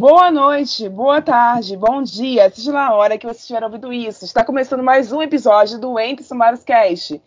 [0.00, 4.24] Boa noite, boa tarde, bom dia, seja lá a hora que você estiver ouvindo isso.
[4.24, 7.20] Está começando mais um episódio do Entre Sumários Cast.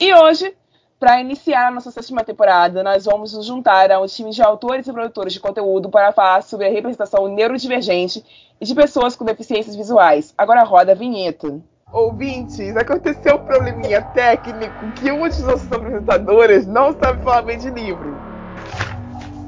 [0.00, 0.56] E hoje,
[0.98, 4.88] para iniciar a nossa sétima temporada, nós vamos nos juntar a um time de autores
[4.88, 8.24] e produtores de conteúdo para falar sobre a representação neurodivergente
[8.58, 10.32] e de pessoas com deficiências visuais.
[10.38, 11.60] Agora roda a vinheta.
[11.92, 17.68] Ouvintes, aconteceu um probleminha técnico que uma de nossas apresentadoras não sabe falar bem de
[17.68, 18.35] livro.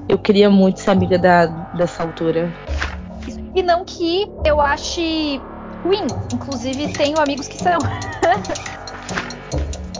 [0.08, 1.46] Eu queria muito ser amiga da,
[1.76, 2.50] dessa autora.
[3.54, 5.40] E não que eu ache
[5.84, 6.06] ruim.
[6.32, 7.78] Inclusive, tenho amigos que são.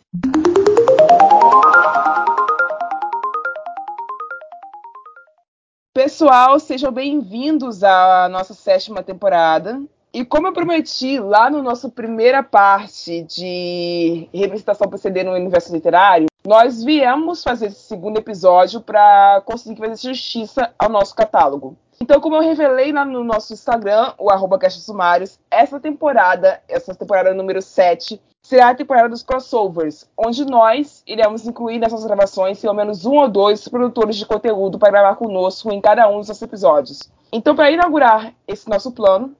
[5.91, 9.81] Pessoal, sejam bem-vindos à nossa sétima temporada.
[10.13, 16.27] E como eu prometi lá no nosso primeira parte de representação PCD no universo literário,
[16.45, 21.75] nós viemos fazer esse segundo episódio para conseguir fazer justiça ao nosso catálogo.
[22.01, 27.33] Então, como eu revelei lá no nosso Instagram, o arroba Sumários, essa temporada, essa temporada
[27.33, 33.05] número 7, será a temporada dos crossovers, onde nós iremos incluir nessas gravações pelo menos
[33.05, 36.99] um ou dois produtores de conteúdo para gravar conosco em cada um dos episódios.
[37.31, 39.35] Então, para inaugurar esse nosso plano,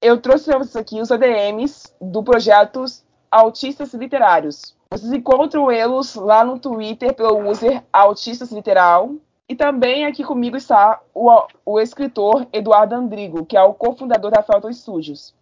[0.00, 2.84] eu trouxe para vocês aqui os ADMs do projeto
[3.30, 4.76] Autistas Literários.
[4.92, 9.10] Vocês encontram eles lá no Twitter pelo user Autistas Literal,
[9.48, 11.30] e também aqui comigo está o,
[11.64, 15.34] o escritor Eduardo Andrigo, que é o cofundador da Felton Studios.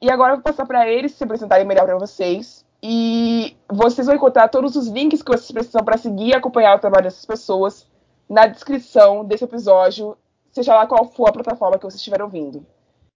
[0.00, 2.64] E agora eu vou passar para eles se apresentarem melhor para vocês.
[2.82, 6.78] E vocês vão encontrar todos os links que vocês precisam para seguir e acompanhar o
[6.78, 7.86] trabalho dessas pessoas
[8.28, 10.16] na descrição desse episódio,
[10.50, 12.66] seja lá qual for a plataforma que vocês estiverem ouvindo.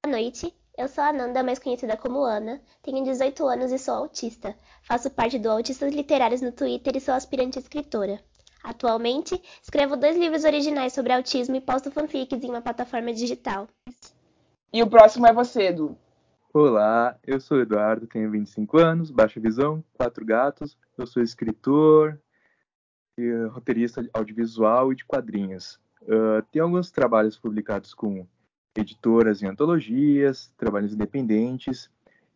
[0.04, 3.94] Boa noite, eu sou a Nanda, mais conhecida como Ana, tenho 18 anos e sou
[3.94, 4.54] autista.
[4.82, 8.20] Faço parte do Autistas Literários no Twitter e sou aspirante escritora.
[8.62, 13.66] Atualmente, escrevo dois livros originais sobre autismo e posto fanfics em uma plataforma digital.
[14.72, 15.96] E o próximo é você, Edu.
[16.52, 20.76] Olá, eu sou Eduardo, tenho 25 anos, baixa visão, quatro gatos.
[20.98, 22.20] Eu sou escritor,
[23.50, 25.80] roteirista audiovisual e de quadrinhos.
[26.02, 28.26] Uh, tenho alguns trabalhos publicados com
[28.76, 31.90] editoras e antologias, trabalhos independentes.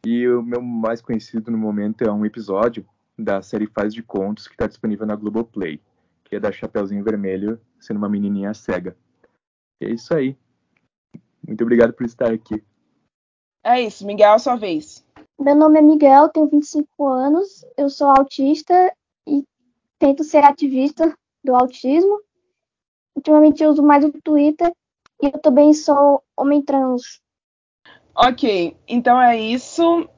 [0.06, 2.86] E o meu mais conhecido no momento é um episódio
[3.18, 5.80] da série Faz de Contos que está disponível na Globoplay
[6.24, 8.96] que é da Chapeuzinho Vermelho, sendo uma menininha cega.
[9.80, 10.36] E é isso aí.
[11.46, 12.64] Muito obrigado por estar aqui.
[13.62, 15.04] É isso, Miguel, sua vez.
[15.38, 18.92] Meu nome é Miguel, tenho 25 anos, eu sou autista
[19.26, 19.44] e
[19.98, 22.20] tento ser ativista do autismo.
[23.16, 24.72] Ultimamente eu uso mais o Twitter
[25.22, 27.20] e eu também sou homem trans.
[28.14, 30.08] Ok, então é isso.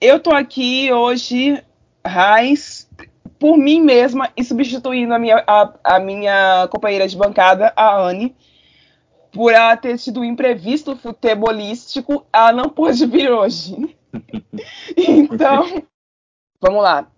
[0.00, 1.62] Eu tô aqui hoje,
[2.04, 2.88] Raiz,
[3.42, 8.36] por mim mesma e substituindo a minha, a, a minha companheira de bancada, a Anne,
[9.32, 13.98] por ela ter tido um imprevisto futebolístico, ela não pôde vir hoje.
[14.96, 15.82] então,
[16.60, 17.08] vamos lá.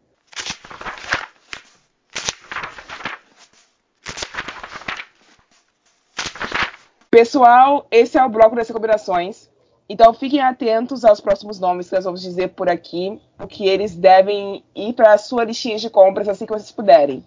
[7.10, 9.50] Pessoal, esse é o bloco das recomendações.
[9.88, 14.64] Então fiquem atentos aos próximos nomes que nós vamos dizer por aqui, porque eles devem
[14.74, 17.24] ir para a sua listinha de compras assim que vocês puderem.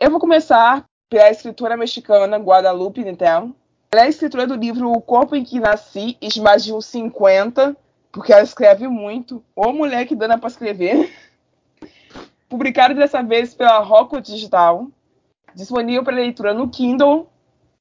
[0.00, 3.50] Eu vou começar pela escritora mexicana Guadalupe Nettel.
[3.92, 7.76] Ela é escritora do livro O Corpo em que Nasci, e uns 50,
[8.10, 9.44] porque ela escreve muito.
[9.54, 11.12] Ô mulher que dana para escrever.
[12.48, 14.88] Publicado dessa vez pela Rocco Digital.
[15.54, 17.28] Disponível para leitura no Kindle,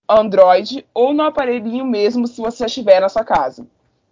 [0.07, 3.67] Android ou no aparelhinho mesmo se você estiver na sua casa.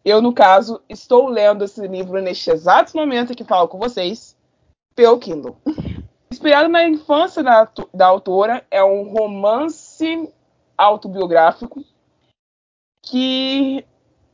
[0.06, 4.36] Eu, no caso, estou lendo esse livro neste exato momento que falo com vocês,
[4.94, 5.56] pelo Kindle.
[6.32, 10.30] Inspirado na infância da, da autora, é um romance
[10.78, 11.84] autobiográfico
[13.02, 13.86] que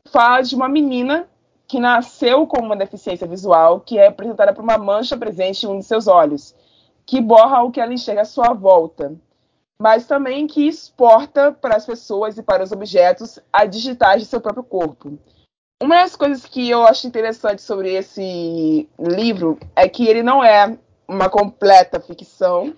[0.08, 1.30] fala de uma menina
[1.68, 5.78] que nasceu com uma deficiência visual, que é representada por uma mancha presente em um
[5.78, 6.56] de seus olhos,
[7.06, 9.16] que borra o que ela enxerga à sua volta,
[9.80, 14.42] mas também que exporta para as pessoas e para os objetos a digitais de seu
[14.42, 15.20] próprio corpo.
[15.82, 20.78] Uma das coisas que eu acho interessante sobre esse livro é que ele não é
[21.08, 22.76] uma completa ficção.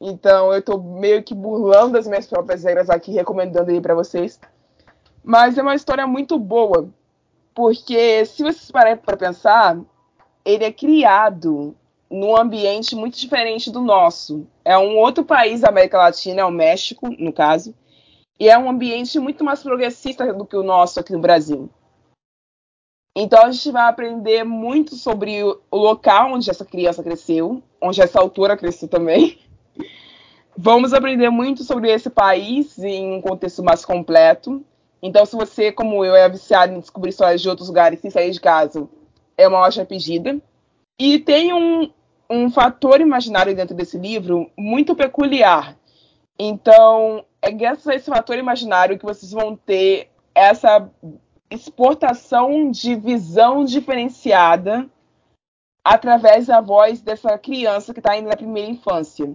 [0.00, 4.40] Então eu estou meio que burlando as minhas próprias regras aqui, recomendando ele para vocês.
[5.22, 6.88] Mas é uma história muito boa,
[7.54, 9.78] porque se vocês pararem para pensar,
[10.42, 11.76] ele é criado
[12.10, 14.46] num ambiente muito diferente do nosso.
[14.64, 17.74] É um outro país da América Latina, é o México, no caso,
[18.38, 21.68] e é um ambiente muito mais progressista do que o nosso aqui no Brasil.
[23.14, 28.20] Então a gente vai aprender muito sobre o local onde essa criança cresceu, onde essa
[28.20, 29.38] autora cresceu também.
[30.56, 34.64] Vamos aprender muito sobre esse país em um contexto mais completo.
[35.02, 38.30] Então, se você, como eu, é viciado em descobrir histórias de outros lugares sem sair
[38.30, 38.86] de casa,
[39.38, 40.38] é uma ótima pedida.
[40.98, 41.90] E tem um,
[42.28, 45.76] um fator imaginário dentro desse livro muito peculiar.
[46.38, 50.86] Então, é graças a esse fator imaginário que vocês vão ter essa
[51.50, 54.88] exportação de visão diferenciada
[55.84, 59.34] através da voz dessa criança que está ainda na primeira infância.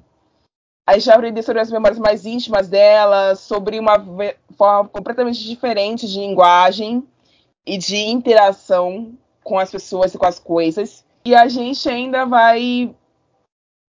[0.88, 3.96] A gente vai aprender sobre as memórias mais íntimas dela, sobre uma
[4.56, 7.04] forma completamente diferente de linguagem
[7.66, 11.04] e de interação com as pessoas e com as coisas.
[11.26, 12.96] E a gente ainda vai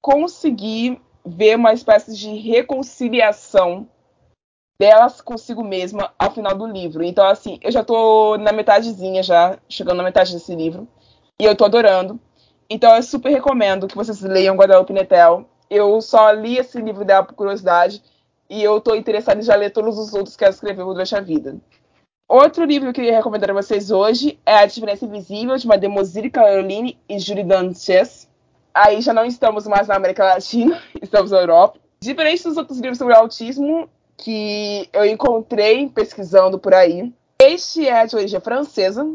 [0.02, 3.90] conseguir ver uma espécie de reconciliação
[4.78, 7.04] delas consigo mesma ao final do livro.
[7.04, 10.88] Então, assim, eu já tô na metadezinha já, chegando na metade desse livro,
[11.40, 12.20] e eu tô adorando.
[12.70, 15.46] Então, eu super recomendo que vocês leiam Guadalupe Netel.
[15.70, 18.04] Eu só li esse livro dela por curiosidade,
[18.50, 21.22] e eu tô interessada em já ler todos os outros que ela escreveu durante a
[21.22, 21.58] vida.
[22.28, 26.30] Outro livro que eu queria recomendar a vocês hoje é A Diferença Invisível, de Mademoiselle
[26.32, 28.28] Caroline e Julie Danches.
[28.74, 31.80] Aí já não estamos mais na América Latina, estamos na Europa.
[32.00, 33.88] Diferente dos outros livros sobre autismo
[34.18, 39.06] que eu encontrei pesquisando por aí, este é de origem francesa,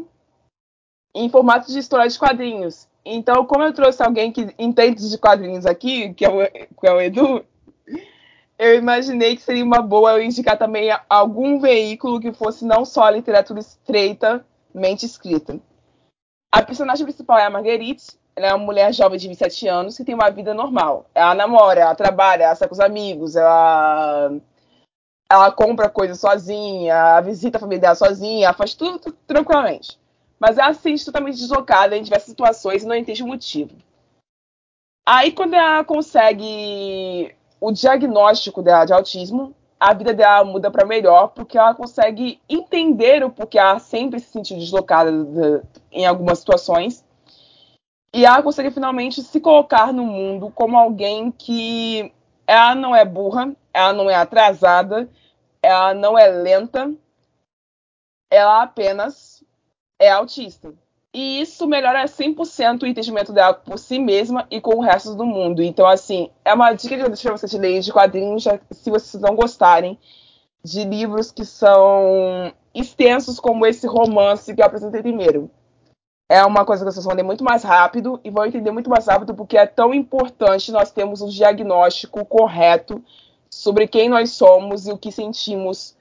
[1.15, 2.87] em formato de história de quadrinhos.
[3.03, 6.93] Então, como eu trouxe alguém que entende de quadrinhos aqui, que é o, que é
[6.93, 7.43] o Edu,
[8.57, 13.09] eu imaginei que seria uma boa eu indicar também algum veículo que fosse não só
[13.09, 15.59] literatura estreitamente escrita.
[16.51, 20.03] A personagem principal é a Marguerite, ela é uma mulher jovem de 27 anos que
[20.03, 21.09] tem uma vida normal.
[21.15, 24.31] Ela namora, ela trabalha, ela sai com os amigos, ela,
[25.31, 29.97] ela compra coisas sozinha, visita a família dela sozinha, faz tudo, tudo tranquilamente.
[30.37, 33.73] Mas ela se sente totalmente deslocada em diversas situações e não entende o motivo.
[35.07, 41.29] Aí, quando ela consegue o diagnóstico dela de autismo, a vida dela muda para melhor,
[41.29, 45.61] porque ela consegue entender o porquê ela sempre se sentiu deslocada de,
[45.93, 47.05] em algumas situações.
[48.13, 52.11] E ela consegue finalmente se colocar no mundo como alguém que
[52.45, 55.09] ela não é burra, ela não é atrasada,
[55.63, 56.93] ela não é lenta,
[58.29, 59.43] ela apenas
[59.99, 60.73] é autista.
[61.13, 65.25] E isso melhora 100% o entendimento dela por si mesma e com o resto do
[65.25, 65.61] mundo.
[65.61, 69.21] Então, assim, é uma dica que eu deixo pra vocês lerem de quadrinhos, se vocês
[69.21, 69.99] não gostarem
[70.63, 75.51] de livros que são extensos como esse romance que eu apresentei primeiro.
[76.29, 79.05] É uma coisa que vocês vão ler muito mais rápido e vão entender muito mais
[79.05, 83.03] rápido porque é tão importante nós termos um diagnóstico correto
[83.53, 85.95] sobre quem nós somos e o que sentimos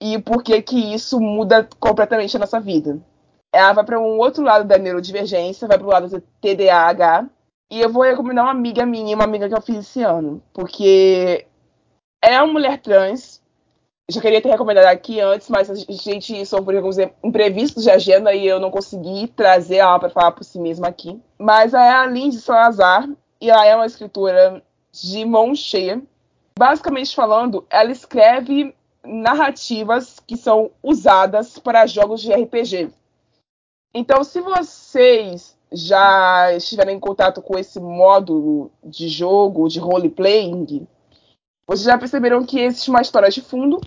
[0.00, 3.00] e por que que isso muda completamente a nossa vida
[3.52, 7.28] ela vai para um outro lado da neurodivergência, vai para o lado do TDAH.
[7.70, 11.46] E eu vou recomendar uma amiga minha, uma amiga que eu fiz esse ano, porque
[12.22, 13.42] é uma mulher trans.
[14.10, 18.46] Já queria ter recomendado aqui antes, mas a gente sofreu alguns imprevistos de agenda e
[18.46, 21.20] eu não consegui trazer ela para falar por si mesma aqui.
[21.38, 23.06] Mas é a Lindsay Salazar,
[23.38, 26.00] e ela é uma escritora de mão cheia.
[26.58, 32.90] Basicamente falando, ela escreve narrativas que são usadas para jogos de RPG.
[33.94, 40.84] Então, se vocês já estiverem em contato com esse modo de jogo, de role-playing,
[41.64, 43.80] vocês já perceberam que existe uma história de fundo.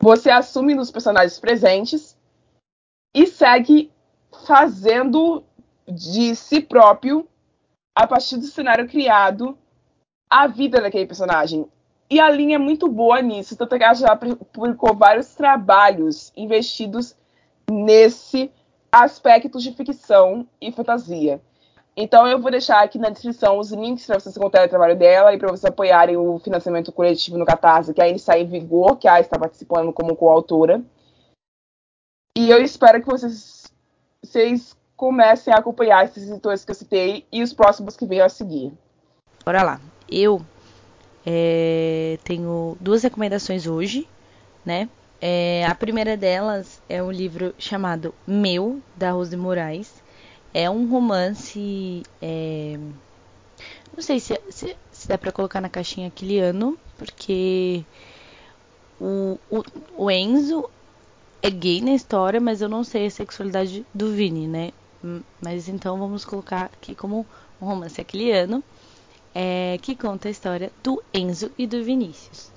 [0.00, 2.16] Você assume nos personagens presentes
[3.12, 3.90] e segue
[4.46, 5.42] fazendo
[5.88, 7.28] de si próprio,
[7.96, 9.58] a partir do cenário criado,
[10.32, 11.66] a vida daquele personagem.
[12.08, 17.14] E a linha é muito boa nisso, tanto que ela já publicou vários trabalhos investidos
[17.70, 18.50] nesse
[18.90, 21.38] aspectos de ficção e fantasia.
[21.94, 25.34] Então eu vou deixar aqui na descrição os links para vocês encontrarem o trabalho dela
[25.34, 29.06] e para vocês apoiarem o financiamento coletivo no Catarse, que ainda está em vigor, que
[29.06, 30.82] a está participando como coautora.
[32.38, 33.70] E eu espero que vocês,
[34.24, 38.30] vocês comecem a acompanhar esses editores que eu citei e os próximos que venham a
[38.30, 38.72] seguir.
[39.44, 39.80] Bora lá.
[40.08, 40.44] Eu
[41.26, 44.08] é, tenho duas recomendações hoje,
[44.64, 44.88] né?
[45.20, 50.02] É, a primeira delas é um livro chamado Meu, da Rose Moraes.
[50.52, 52.02] É um romance.
[52.20, 52.78] É...
[53.94, 57.84] Não sei se, se, se dá para colocar na caixinha aquiliano, porque
[59.00, 59.62] o, o,
[59.96, 60.68] o, Enzo
[61.42, 64.72] é gay na história, mas eu não sei a sexualidade do Vini, né?
[65.40, 67.26] mas então vamos colocar aqui como
[67.60, 68.62] um romance aquiliano,
[69.34, 72.50] é, que conta a história do Enzo e do Vinícius.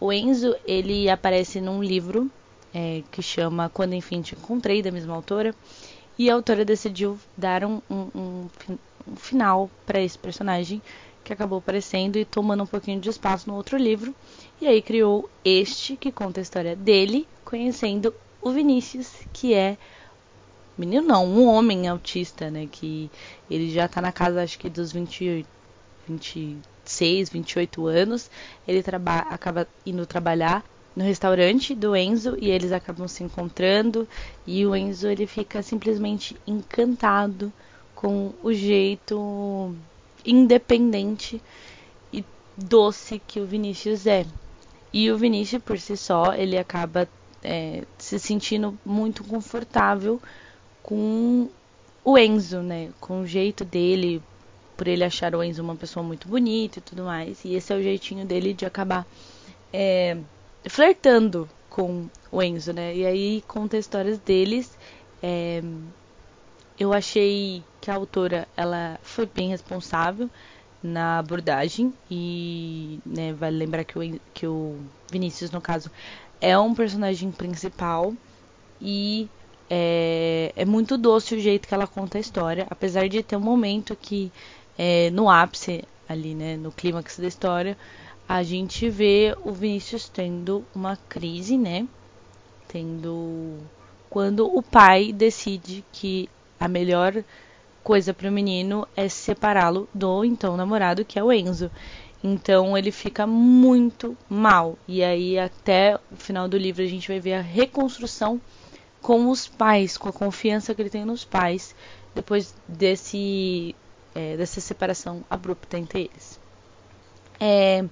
[0.00, 2.30] O Enzo, ele aparece num livro
[2.72, 5.54] é, que chama Quando Enfim Te Encontrei, da mesma autora,
[6.18, 8.48] e a autora decidiu dar um, um, um,
[9.08, 10.82] um final para esse personagem
[11.24, 14.14] que acabou aparecendo e tomando um pouquinho de espaço no outro livro.
[14.60, 19.76] E aí criou este que conta a história dele, conhecendo o Vinícius, que é
[20.76, 23.10] menino não, um homem autista, né, que
[23.50, 25.48] ele já tá na casa acho que dos 28,
[26.08, 28.30] 26, 28 anos.
[28.66, 28.82] Ele
[29.30, 30.64] acaba indo trabalhar
[30.96, 34.08] no restaurante do Enzo e eles acabam se encontrando
[34.46, 37.52] e o Enzo ele fica simplesmente encantado
[37.94, 39.74] com o jeito
[40.24, 41.40] independente
[42.12, 42.24] e
[42.56, 44.26] doce que o Vinícius é.
[44.92, 47.08] E o Vinícius, por si só, ele acaba
[47.42, 50.20] é, se sentindo muito confortável
[50.82, 51.48] com
[52.04, 52.90] o Enzo, né?
[53.00, 54.22] Com o jeito dele,
[54.78, 57.44] por ele achar o Enzo uma pessoa muito bonita e tudo mais.
[57.44, 59.04] E esse é o jeitinho dele de acabar
[59.72, 60.16] é,
[60.64, 62.94] flertando com o Enzo, né?
[62.94, 64.78] E aí conta histórias deles.
[65.20, 65.60] É,
[66.78, 70.30] eu achei que a autora ela foi bem responsável
[70.80, 74.78] na abordagem e né, vale lembrar que o, que o
[75.10, 75.90] Vinícius no caso
[76.40, 78.14] é um personagem principal
[78.80, 79.28] e
[79.68, 83.40] é, é, muito doce o jeito que ela conta a história, apesar de ter um
[83.40, 84.32] momento que
[84.78, 87.76] é, no ápice ali, né, no clímax da história,
[88.28, 91.86] a gente vê o Vinícius tendo uma crise, né,
[92.68, 93.58] tendo
[94.08, 97.22] quando o pai decide que a melhor
[97.82, 101.70] coisa para o menino é separá-lo do então namorado, que é o Enzo.
[102.22, 104.76] Então ele fica muito mal.
[104.86, 108.40] E aí até o final do livro a gente vai ver a reconstrução
[109.00, 111.74] com os pais, com a confiança que ele tem nos pais
[112.14, 113.74] depois desse
[114.14, 116.40] é, dessa separação abrupta entre eles.
[117.40, 117.84] É,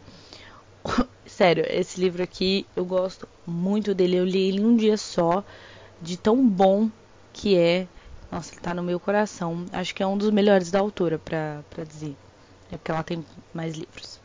[1.26, 4.16] sério, esse livro aqui eu gosto muito dele.
[4.16, 5.44] Eu li ele um dia só,
[6.00, 6.90] de tão bom
[7.32, 7.86] que é.
[8.30, 9.64] Nossa, ele tá no meu coração.
[9.72, 12.16] Acho que é um dos melhores da autora, pra, pra dizer.
[12.70, 14.18] É porque ela tem mais livros.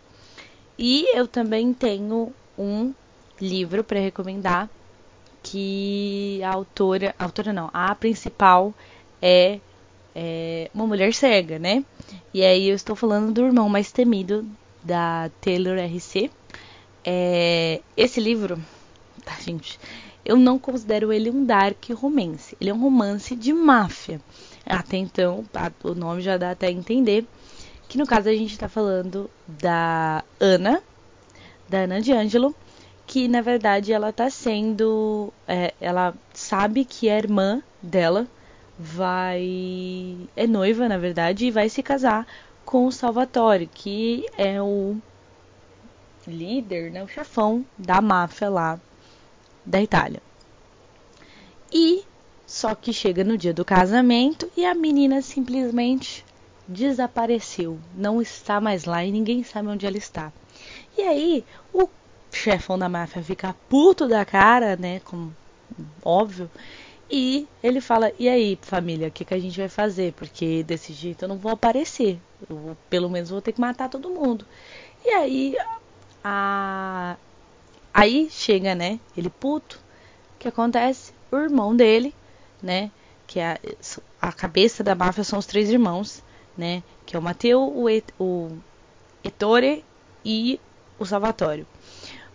[0.77, 2.93] E eu também tenho um
[3.39, 4.69] livro para recomendar
[5.43, 8.74] que a autora, a autora não, a principal
[9.21, 9.60] é,
[10.15, 11.83] é, uma mulher cega, né?
[12.33, 14.47] E aí eu estou falando do irmão mais temido
[14.83, 16.29] da Taylor RC.
[17.03, 18.59] É, esse livro,
[19.25, 19.79] tá, gente?
[20.23, 22.55] eu não considero ele um dark romance.
[22.59, 24.21] Ele é um romance de máfia.
[24.65, 25.43] Até então,
[25.83, 27.25] o nome já dá até entender
[27.87, 30.81] que no caso a gente está falando da Ana,
[31.67, 32.55] da Ana de Angelo,
[33.07, 38.27] que na verdade ela está sendo, é, ela sabe que a irmã dela
[38.81, 42.25] vai é noiva na verdade e vai se casar
[42.65, 44.97] com o Salvatore, que é o
[46.27, 48.79] líder, né, o chefão da máfia lá
[49.65, 50.21] da Itália.
[51.71, 52.03] E
[52.45, 56.25] só que chega no dia do casamento e a menina simplesmente
[56.67, 60.33] desapareceu, não está mais lá e ninguém sabe onde ela está.
[60.97, 61.88] E aí o
[62.31, 65.35] chefão da máfia fica puto da cara, né, como
[66.03, 66.50] óbvio,
[67.11, 70.13] e ele fala: "E aí, família, o que, que a gente vai fazer?
[70.13, 72.19] Porque desse jeito eu não vou aparecer.
[72.49, 74.45] Eu pelo menos vou ter que matar todo mundo".
[75.05, 75.55] E aí
[76.23, 77.17] a
[77.93, 78.99] Aí chega, né?
[79.15, 79.79] Ele puto.
[80.35, 81.13] O que acontece?
[81.31, 82.13] O irmão dele,
[82.61, 82.89] né?
[83.27, 86.23] Que é a, a cabeça da máfia são os três irmãos,
[86.57, 86.83] né?
[87.05, 88.49] Que é o Mateu, o, Et, o
[89.23, 89.83] Ettore
[90.23, 90.59] e
[90.97, 91.67] o Salvatore.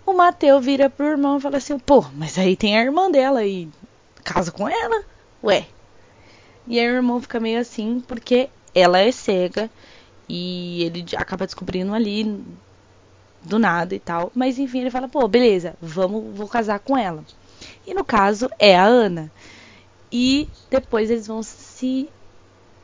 [0.05, 3.45] O Mateu vira pro irmão e fala assim: pô, mas aí tem a irmã dela
[3.45, 3.69] e
[4.27, 5.05] casa com ela?
[5.43, 5.67] Ué.
[6.67, 9.71] E aí o irmão fica meio assim porque ela é cega
[10.29, 12.45] e ele acaba descobrindo ali
[13.43, 14.33] do nada e tal.
[14.35, 17.25] Mas enfim, ele fala, pô, beleza, vamos, vou casar com ela.
[17.87, 19.31] E no caso é a Ana.
[20.11, 22.09] E depois eles vão se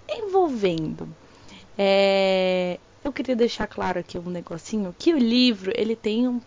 [0.09, 1.09] envolvendo.
[1.77, 6.41] É, eu queria deixar claro aqui um negocinho que o livro ele tem um,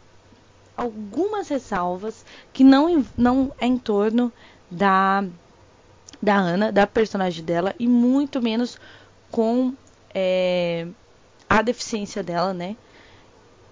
[0.78, 4.32] algumas ressalvas que não, não é em torno
[4.70, 5.24] da
[6.22, 8.80] da Ana, da personagem dela e muito menos
[9.30, 9.74] com
[10.14, 10.88] é,
[11.48, 12.76] a deficiência dela, né?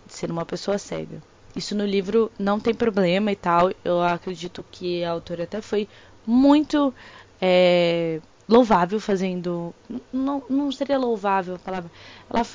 [0.07, 1.21] ser uma pessoa cega.
[1.55, 3.71] Isso no livro não tem problema e tal.
[3.83, 5.88] Eu acredito que a autora até foi
[6.25, 6.93] muito
[7.41, 9.73] é, louvável fazendo.
[10.12, 11.91] Não, não seria louvável a palavra.
[12.29, 12.45] Ela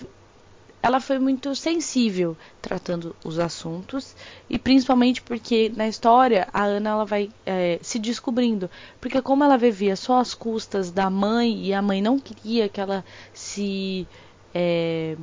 [0.83, 4.15] ela foi muito sensível tratando os assuntos
[4.49, 8.71] e principalmente porque na história a Ana ela vai é, se descobrindo
[9.01, 12.81] porque como ela vivia só às custas da mãe e a mãe não queria que
[12.81, 14.07] ela se
[14.55, 15.17] é,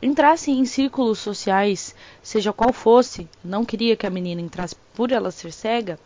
[0.00, 5.30] entrasse em círculos sociais seja qual fosse não queria que a menina entrasse por ela
[5.30, 5.98] ser cega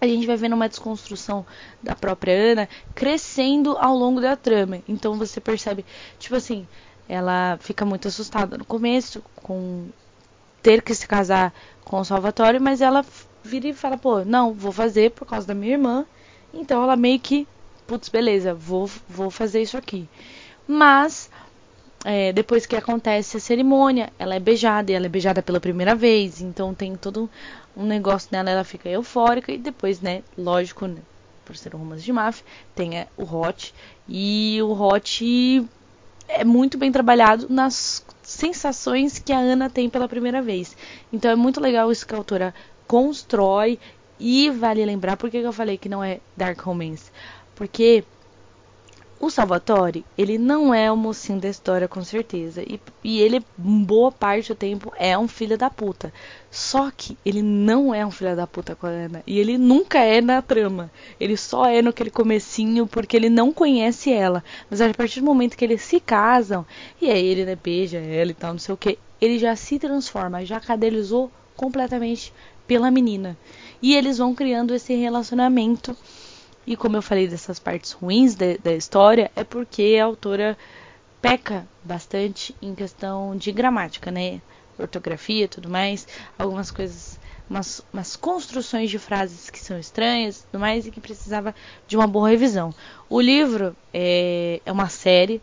[0.00, 1.46] a gente vai vendo uma desconstrução
[1.82, 4.80] da própria Ana crescendo ao longo da trama.
[4.86, 5.84] Então você percebe,
[6.18, 6.66] tipo assim,
[7.08, 9.86] ela fica muito assustada no começo com
[10.62, 11.52] ter que se casar
[11.84, 13.04] com o Salvatore, mas ela
[13.42, 16.06] vira e fala, pô, não, vou fazer por causa da minha irmã.
[16.52, 17.46] Então ela meio que,
[17.86, 20.08] putz, beleza, vou, vou fazer isso aqui.
[20.66, 21.30] Mas
[22.04, 25.94] é, depois que acontece a cerimônia, ela é beijada e ela é beijada pela primeira
[25.94, 27.30] vez, então tem todo
[27.76, 31.00] um negócio nela, ela fica eufórica e depois, né, lógico, né,
[31.44, 32.44] por ser um romance de máfia,
[32.74, 33.74] tem é, o hot
[34.08, 35.66] e o hot
[36.28, 40.76] é muito bem trabalhado nas sensações que a Ana tem pela primeira vez.
[41.12, 42.54] Então é muito legal isso que a autora
[42.86, 43.78] constrói
[44.18, 47.10] e vale lembrar por que eu falei que não é dark romance,
[47.54, 48.04] porque
[49.24, 52.62] o Salvatore, ele não é o mocinho da história, com certeza.
[52.62, 56.12] E, e ele, boa parte do tempo, é um filho da puta.
[56.50, 59.22] Só que ele não é um filho da puta com a Ana.
[59.26, 60.90] E ele nunca é na trama.
[61.18, 64.44] Ele só é no aquele comecinho porque ele não conhece ela.
[64.70, 66.66] Mas a partir do momento que eles se casam,
[67.00, 69.78] e aí ele né, beija ela e tal, não sei o que, ele já se
[69.78, 72.32] transforma, já cadelizou completamente
[72.66, 73.36] pela menina.
[73.80, 75.96] E eles vão criando esse relacionamento
[76.66, 80.56] e como eu falei dessas partes ruins de, da história, é porque a autora
[81.20, 84.40] peca bastante em questão de gramática, né?
[84.78, 86.06] Ortografia e tudo mais.
[86.38, 87.18] Algumas coisas,
[87.48, 91.54] umas, umas construções de frases que são estranhas e tudo mais, e que precisava
[91.86, 92.74] de uma boa revisão.
[93.08, 95.40] O livro é, é uma série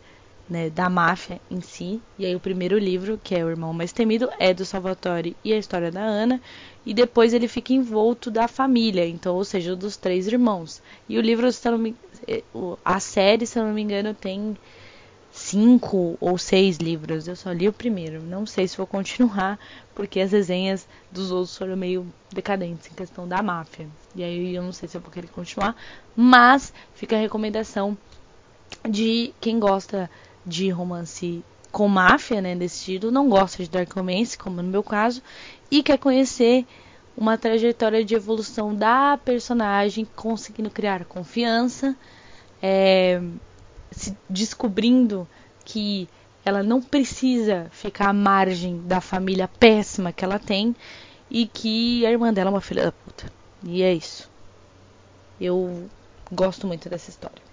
[0.48, 2.00] né, da máfia em si.
[2.18, 5.52] E aí o primeiro livro, que é O Irmão Mais Temido, é do Salvatore e
[5.52, 6.40] a história da Ana.
[6.84, 10.82] E depois ele fica envolto da família, então, ou seja, dos três irmãos.
[11.08, 11.96] E o livro, se não me,
[12.26, 12.42] eh,
[12.84, 14.56] a série, se eu não me engano, tem
[15.32, 17.26] cinco ou seis livros.
[17.26, 18.22] Eu só li o primeiro.
[18.22, 19.58] Não sei se vou continuar,
[19.94, 23.88] porque as resenhas dos outros foram meio decadentes em questão da máfia.
[24.14, 25.74] E aí eu não sei se eu vou querer continuar.
[26.14, 27.96] Mas fica a recomendação
[28.88, 30.10] de quem gosta
[30.44, 34.82] de romance com máfia, né, desse estilo, não gosta de Dark Romance, como no meu
[34.82, 35.22] caso,
[35.70, 36.66] e quer conhecer
[37.16, 41.96] uma trajetória de evolução da personagem, conseguindo criar confiança,
[42.62, 43.22] é,
[43.90, 45.26] se descobrindo
[45.64, 46.08] que
[46.44, 50.74] ela não precisa ficar à margem da família péssima que ela tem
[51.30, 53.32] e que a irmã dela é uma filha da puta.
[53.64, 54.28] E é isso.
[55.40, 55.88] Eu
[56.30, 57.51] gosto muito dessa história.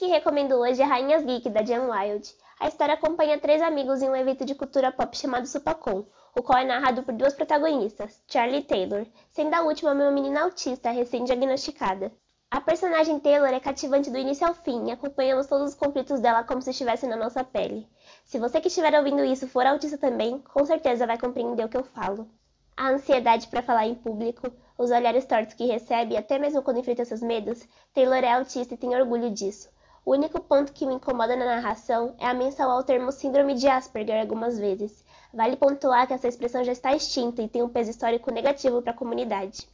[0.00, 2.34] Que recomendo hoje é Rainhas Geek, da Jan Wild.
[2.58, 6.58] A história acompanha três amigos em um evento de cultura pop chamado Supacon, o qual
[6.58, 12.10] é narrado por duas protagonistas, Charlie Taylor, sendo a última uma menina autista recém-diagnosticada.
[12.50, 16.44] A personagem Taylor é cativante do início ao fim e acompanhamos todos os conflitos dela
[16.44, 17.86] como se estivesse na nossa pele.
[18.24, 21.76] Se você que estiver ouvindo isso for autista também, com certeza vai compreender o que
[21.76, 22.26] eu falo.
[22.74, 27.04] A ansiedade para falar em público, os olhares tortos que recebe, até mesmo quando enfrenta
[27.04, 29.68] seus medos, Taylor é autista e tem orgulho disso.
[30.10, 33.68] O único ponto que me incomoda na narração é a menção ao termo síndrome de
[33.68, 35.04] Asperger algumas vezes.
[35.32, 38.90] Vale pontuar que essa expressão já está extinta e tem um peso histórico negativo para
[38.90, 39.68] a comunidade.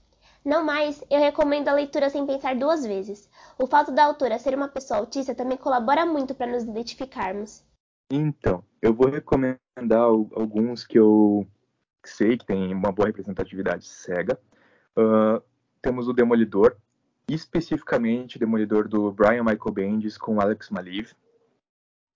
[0.44, 3.31] Não mais, eu recomendo a leitura sem pensar duas vezes.
[3.59, 7.64] O fato da autora ser uma pessoa autista também colabora muito para nos identificarmos.
[8.12, 11.46] Então, eu vou recomendar alguns que eu
[12.05, 14.38] sei que tem uma boa representatividade cega.
[14.94, 15.42] Uh,
[15.81, 16.77] temos o Demolidor,
[17.28, 21.12] especificamente Demolidor do Brian Michael Bendis com Alex Maliv.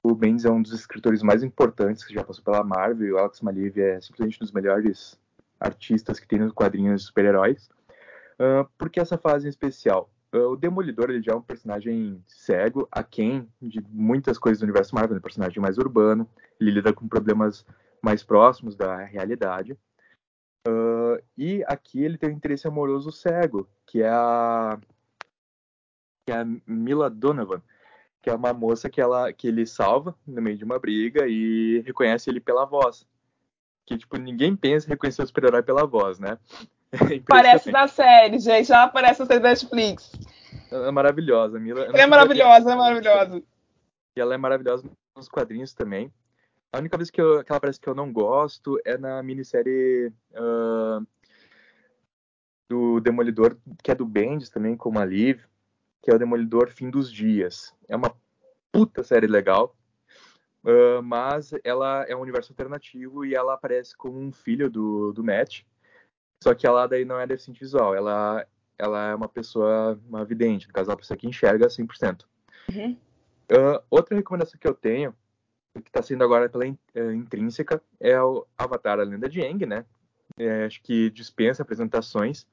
[0.02, 3.18] O Bendis é um dos escritores mais importantes que já passou pela Marvel e o
[3.18, 5.18] Alex Maliv é simplesmente um dos melhores
[5.58, 7.68] artistas que tem nos quadrinhos de super-heróis.
[8.38, 10.10] Uh, por que essa fase em especial?
[10.32, 14.94] Uh, o Demolidor ele já é um personagem cego, aquém de muitas coisas do universo
[14.94, 16.26] Marvel, é um personagem mais urbano,
[16.58, 17.66] ele lida com problemas
[18.02, 19.76] mais próximos da realidade.
[20.66, 24.78] Uh, e aqui ele tem um interesse amoroso cego, que é a
[26.30, 27.60] que é a Mila Donovan,
[28.22, 31.82] que é uma moça que, ela, que ele salva no meio de uma briga e
[31.84, 33.04] reconhece ele pela voz.
[33.84, 36.38] Que, tipo, ninguém pensa em reconhecer o super-herói pela voz, né?
[36.92, 38.66] É Parece da série, gente.
[38.66, 40.10] Já aparece na série da Netflix.
[40.72, 41.58] Ela é maravilhosa.
[41.60, 43.42] Mila, ela é maravilhosa, é maravilhosa.
[44.16, 46.12] E ela é maravilhosa nos quadrinhos também.
[46.72, 50.12] A única vez que, eu, que ela parece que eu não gosto é na minissérie
[50.32, 51.06] uh,
[52.68, 55.40] do Demolidor, que é do Bendis também, com a Liv
[56.02, 57.74] que é o Demolidor Fim dos Dias.
[57.88, 58.14] É uma
[58.72, 59.76] puta série legal.
[60.62, 65.24] Uh, mas ela é um universo alternativo e ela aparece como um filho do, do
[65.24, 65.62] Matt.
[66.42, 68.46] Só que ela daí não é deficiente visual, ela,
[68.78, 72.24] ela é uma pessoa, uma vidente, no caso, é uma pessoa que enxerga 100%.
[72.74, 72.96] Uhum.
[73.50, 75.14] Uh, outra recomendação que eu tenho,
[75.74, 79.84] que está sendo agora pela uh, Intrínseca, é o Avatar, a Lenda de Aang, né?
[80.38, 82.46] É, acho que dispensa apresentações.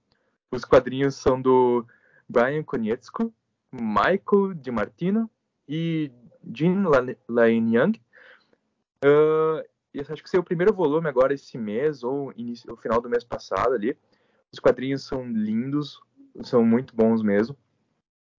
[0.52, 1.86] Os quadrinhos são do
[2.28, 3.34] Brian Konietzko,
[3.72, 5.30] Michael Di Martino
[5.68, 6.12] e
[6.44, 6.84] Jean
[7.28, 8.02] Lane Young.
[9.04, 13.02] Uh, esse acho que esse é o primeiro volume agora esse mês, ou início, final
[13.02, 13.98] do mês passado ali.
[14.52, 16.00] Os quadrinhos são lindos,
[16.44, 17.58] são muito bons mesmo.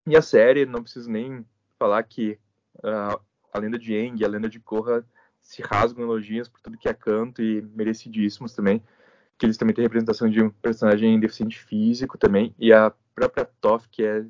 [0.06, 1.44] E a série, não preciso nem
[1.78, 2.38] falar que
[2.78, 3.20] uh,
[3.52, 5.04] a lenda de Aang e a lenda de Korra
[5.40, 8.82] se rasgam elogios por tudo que é canto e merecidíssimos também.
[9.36, 12.54] Que eles também têm representação de um personagem deficiente físico também.
[12.58, 14.24] E a própria Toph, que é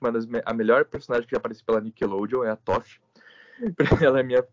[0.00, 2.98] uma das, a melhor personagem que já apareceu pela Nickelodeon, é a Toph.
[4.02, 4.44] Ela é minha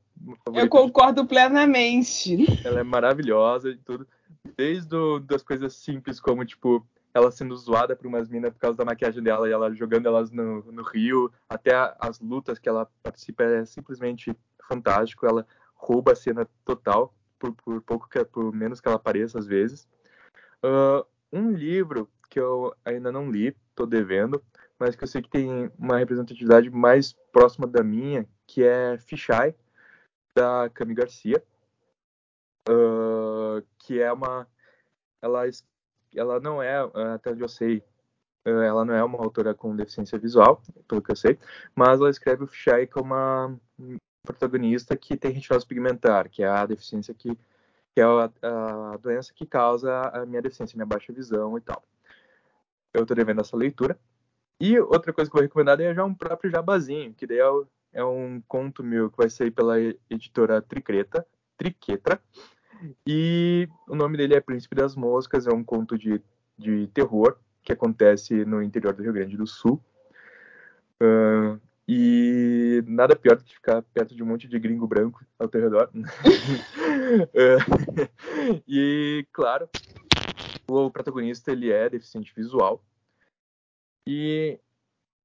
[0.45, 0.65] favorita.
[0.65, 2.45] Eu concordo plenamente.
[2.65, 4.07] Ela é maravilhosa e tudo.
[4.55, 8.77] Desde o, das coisas simples, como, tipo, ela sendo zoada por umas minas por causa
[8.77, 12.69] da maquiagem dela e ela jogando elas no, no rio, até a, as lutas que
[12.69, 14.35] ela participa é simplesmente
[14.67, 15.25] fantástico.
[15.25, 19.47] Ela rouba a cena total, por, por pouco que, por menos que ela apareça às
[19.47, 19.87] vezes.
[20.63, 24.41] Uh, um livro que eu ainda não li, tô devendo,
[24.79, 29.53] mas que eu sei que tem uma representatividade mais próxima da minha, que é Fisheye,
[30.33, 31.43] da Cami Garcia,
[32.69, 34.47] uh, que é uma...
[35.21, 35.43] Ela,
[36.15, 36.77] ela não é,
[37.13, 37.83] até onde eu sei,
[38.45, 41.37] ela não é uma autora com deficiência visual, pelo que eu sei,
[41.75, 43.59] mas ela escreve o Fisheye como uma
[44.23, 49.33] protagonista que tem retinose pigmentar, que é a deficiência que, que é a, a doença
[49.33, 51.83] que causa a minha deficiência, minha baixa visão e tal.
[52.93, 53.99] Eu estou devendo essa leitura.
[54.59, 57.43] E outra coisa que eu vou recomendar é já um próprio jabazinho, que daí é,
[57.93, 61.25] é um conto meu que vai sair pela editora Tricreta,
[61.57, 62.19] Triquetra.
[63.07, 66.21] E o nome dele é Príncipe das Moscas, é um conto de,
[66.57, 69.81] de terror que acontece no interior do Rio Grande do Sul.
[71.01, 75.47] Uh, e nada pior do que ficar perto de um monte de gringo branco ao
[75.47, 75.89] teu redor.
[78.67, 79.69] e, claro,
[80.67, 82.83] o protagonista ele é deficiente visual.
[84.11, 84.59] E,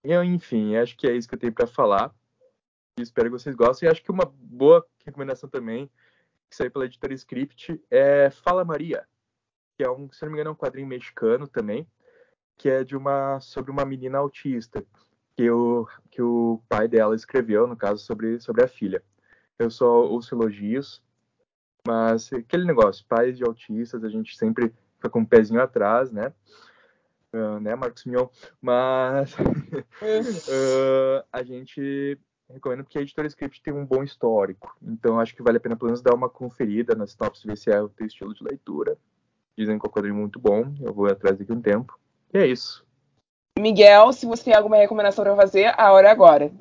[0.03, 2.15] eu, enfim, acho que é isso que eu tenho para falar.
[3.01, 3.89] Espero que vocês gostem.
[3.89, 5.91] E acho que uma boa recomendação também,
[6.51, 9.09] que saiu pela editora Script, é Fala Maria,
[9.79, 11.89] que é um, se não me engano, é um quadrinho mexicano também,
[12.59, 14.85] que é de uma sobre uma menina autista
[15.35, 19.03] que o, que o pai dela escreveu, no caso, sobre, sobre a filha.
[19.59, 21.03] Eu só ouço elogios,
[21.89, 26.35] mas aquele negócio, pais de autistas, a gente sempre fica com um pezinho atrás, né?
[27.35, 28.27] Uh, né, Marcos Mion?
[28.61, 32.19] Mas uh, a gente
[32.49, 34.77] recomenda porque a editora Script tem um bom histórico.
[34.83, 37.71] Então acho que vale a pena pelo menos dar uma conferida nas tops, ver se
[37.71, 38.97] é o teu estilo de leitura.
[39.57, 41.99] Dizem que é um quadrinho muito bom, eu vou atrás daqui um tempo.
[42.33, 42.85] E é isso.
[43.59, 46.53] Miguel, se você tem alguma recomendação para fazer, a hora é agora.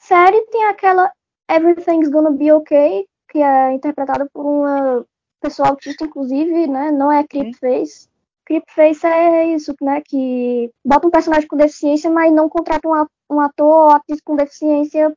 [0.00, 1.12] Série tem aquela
[1.48, 5.06] Everything's Gonna Be Okay, que é interpretada por uma
[5.40, 6.90] pessoa autista, inclusive, né?
[6.90, 8.08] Não é Creepface.
[8.48, 10.00] Creepface é isso, né?
[10.00, 12.88] Que bota um personagem com deficiência, mas não contrata
[13.30, 15.14] um ator ou atriz com deficiência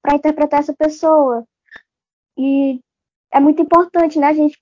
[0.00, 1.44] para interpretar essa pessoa.
[2.38, 2.80] E
[3.32, 4.28] é muito importante, né?
[4.28, 4.56] A gente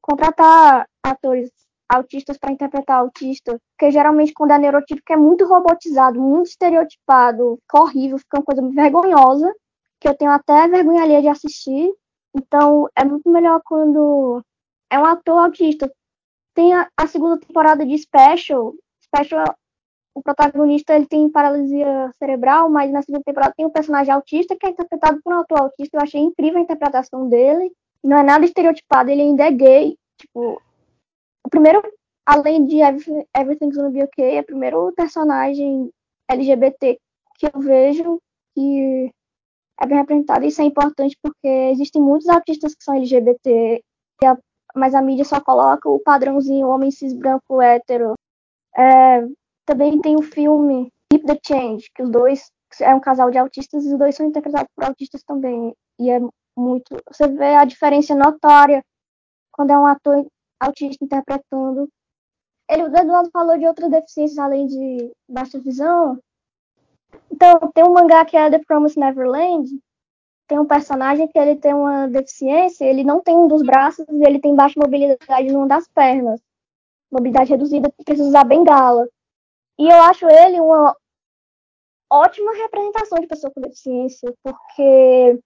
[0.00, 1.48] contratar atores
[1.88, 7.82] autistas para interpretar autista, porque geralmente quando é neurotípico é muito robotizado, muito estereotipado, fica
[7.82, 9.54] horrível, fica uma coisa vergonhosa,
[10.00, 11.88] que eu tenho até vergonha ali de assistir.
[12.34, 14.42] Então é muito melhor quando
[14.90, 15.88] é um ator autista,
[16.54, 18.74] tem a, a, segunda temporada de Special.
[19.02, 19.54] Special,
[20.14, 24.66] o protagonista ele tem paralisia cerebral, mas na segunda temporada tem um personagem autista que
[24.66, 25.96] é interpretado por um ator autista.
[25.96, 27.72] Eu achei incrível a interpretação dele.
[28.02, 29.96] Não é nada estereotipado, ele ainda é gay.
[30.18, 30.60] Tipo,
[31.44, 31.82] o primeiro,
[32.26, 32.78] além de
[33.36, 35.90] Everything's Gonna Be Okay, é o primeiro personagem
[36.28, 36.98] LGBT
[37.38, 38.20] que eu vejo
[38.54, 39.10] que
[39.80, 40.44] é bem representado.
[40.44, 43.82] Isso é importante porque existem muitos autistas que são LGBT
[44.22, 44.38] e a
[44.74, 48.14] mas a mídia só coloca o padrãozinho homem cis branco hétero.
[48.76, 49.26] É,
[49.66, 53.84] também tem o filme Keep the Change, que os dois é um casal de autistas
[53.84, 55.74] e os dois são interpretados por autistas também.
[55.98, 56.20] E é
[56.56, 56.96] muito.
[57.10, 58.82] Você vê a diferença notória
[59.52, 60.26] quando é um ator
[60.60, 61.88] autista interpretando.
[62.68, 66.18] Ele, o Eduardo falou de outras deficiências além de baixa visão.
[67.30, 69.68] Então, tem um mangá que é The Promised Neverland,
[70.46, 74.26] tem um personagem que ele tem uma deficiência, ele não tem um dos braços e
[74.26, 76.40] ele tem baixa mobilidade numa das pernas.
[77.10, 79.06] Mobilidade reduzida, precisa usar bengala.
[79.78, 80.94] E eu acho ele uma
[82.10, 85.38] ótima representação de pessoa com deficiência, porque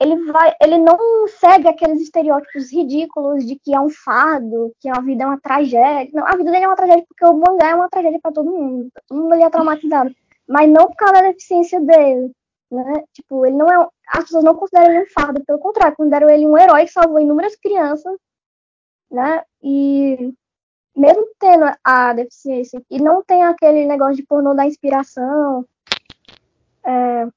[0.00, 5.00] ele vai, ele não segue aqueles estereótipos ridículos de que é um fardo, que a
[5.00, 6.10] vida é uma tragédia.
[6.12, 8.50] Não, a vida dele é uma tragédia porque o mangá é uma tragédia para todo
[8.50, 8.90] mundo.
[9.06, 10.14] Todo mundo ali é traumatizado,
[10.48, 12.32] mas não por causa da deficiência dele,
[12.70, 13.04] né?
[13.12, 16.46] Tipo, ele não é, as pessoas não consideram ele um fardo, pelo contrário, consideram ele
[16.46, 18.16] um herói que salvou inúmeras crianças,
[19.10, 19.42] né?
[19.62, 20.34] E
[20.96, 25.64] mesmo tendo a deficiência e não tem aquele negócio de pornô da inspiração,
[26.84, 27.28] é,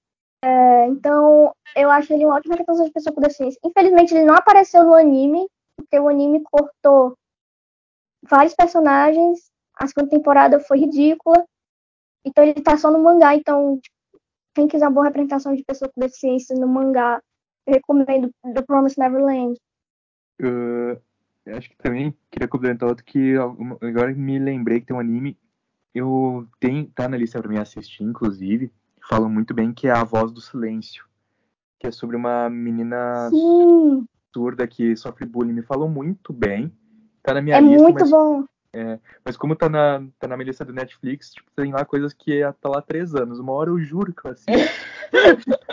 [0.44, 3.60] é, então, eu acho ele uma ótima representação de pessoa com deficiência.
[3.64, 7.16] Infelizmente, ele não apareceu no anime, porque o anime cortou
[8.24, 9.52] vários personagens.
[9.76, 11.46] A segunda temporada foi ridícula.
[12.26, 13.36] Então, ele tá só no mangá.
[13.36, 13.80] Então,
[14.54, 17.22] quem quiser uma boa representação de pessoa com deficiência no mangá,
[17.66, 19.58] eu recomendo The Promised Neverland.
[20.42, 21.00] Uh,
[21.56, 25.38] acho que também queria complementar outro que agora me lembrei que tem um anime.
[25.94, 28.72] Eu tenho, tá na lista pra mim assistir, inclusive
[29.12, 31.06] falam muito bem, que é A Voz do Silêncio,
[31.80, 34.06] que é sobre uma menina Sim.
[34.34, 35.54] surda que sofre bullying.
[35.54, 36.72] Me falam muito bem.
[37.22, 38.46] Tá na minha é lista, muito mas, bom.
[38.74, 42.14] É, mas como tá na, tá na minha lista do Netflix, tipo, tem lá coisas
[42.14, 43.40] que tá lá há três anos.
[43.40, 44.52] Uma hora eu juro que eu assisto.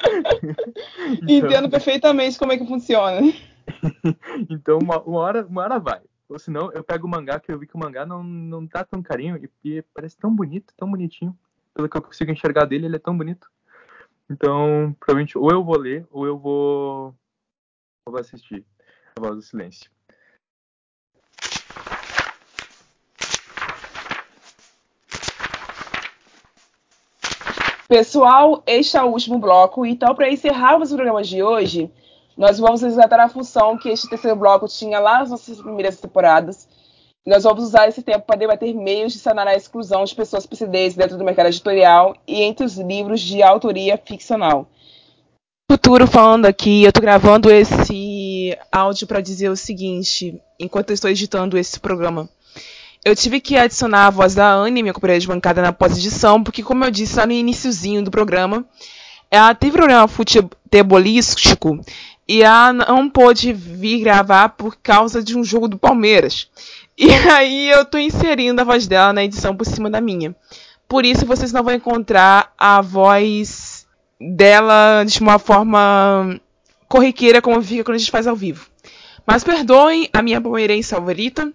[1.23, 3.21] Então- Entendo perfeitamente como é que funciona.
[4.51, 6.01] então uma, uma hora, uma hora vai.
[6.29, 8.85] Ou senão eu pego o mangá, que eu vi que o mangá não, não tá
[8.85, 11.37] tão carinho e, e parece tão bonito, tão bonitinho
[11.75, 13.49] pelo que eu consigo enxergar dele, ele é tão bonito.
[14.29, 17.15] Então, provavelmente, ou eu vou ler, ou eu vou,
[18.07, 18.65] eu vou assistir
[19.17, 19.91] A Voz do Silêncio.
[27.89, 29.87] Pessoal, este é o último bloco.
[29.87, 31.91] Então, para encerrarmos o programa de hoje,
[32.37, 36.69] nós vamos resgatar a função que este terceiro bloco tinha lá nas nossas primeiras temporadas.
[37.27, 40.97] Nós vamos usar esse tempo para debater meios de sanar a exclusão de pessoas PCDs
[40.97, 44.69] dentro do mercado editorial e entre os livros de autoria ficcional.
[45.71, 51.11] Futuro falando aqui, eu estou gravando esse áudio para dizer o seguinte, enquanto eu estou
[51.11, 52.29] editando esse programa.
[53.05, 56.63] Eu tive que adicionar a voz da Anne, minha companheira de bancada, na pós-edição, porque,
[56.63, 58.65] como eu disse lá no iníciozinho do programa,
[59.31, 61.81] ela teve problema futebolístico
[62.27, 66.51] e ela não pôde vir gravar por causa de um jogo do Palmeiras.
[66.97, 70.35] E aí eu tô inserindo a voz dela na edição por cima da minha.
[70.89, 73.87] Por isso vocês não vão encontrar a voz
[74.21, 76.41] dela de uma forma
[76.89, 78.67] corriqueira como fica quando a gente faz ao vivo.
[79.27, 81.53] Mas perdoem a minha palmeirense favorita.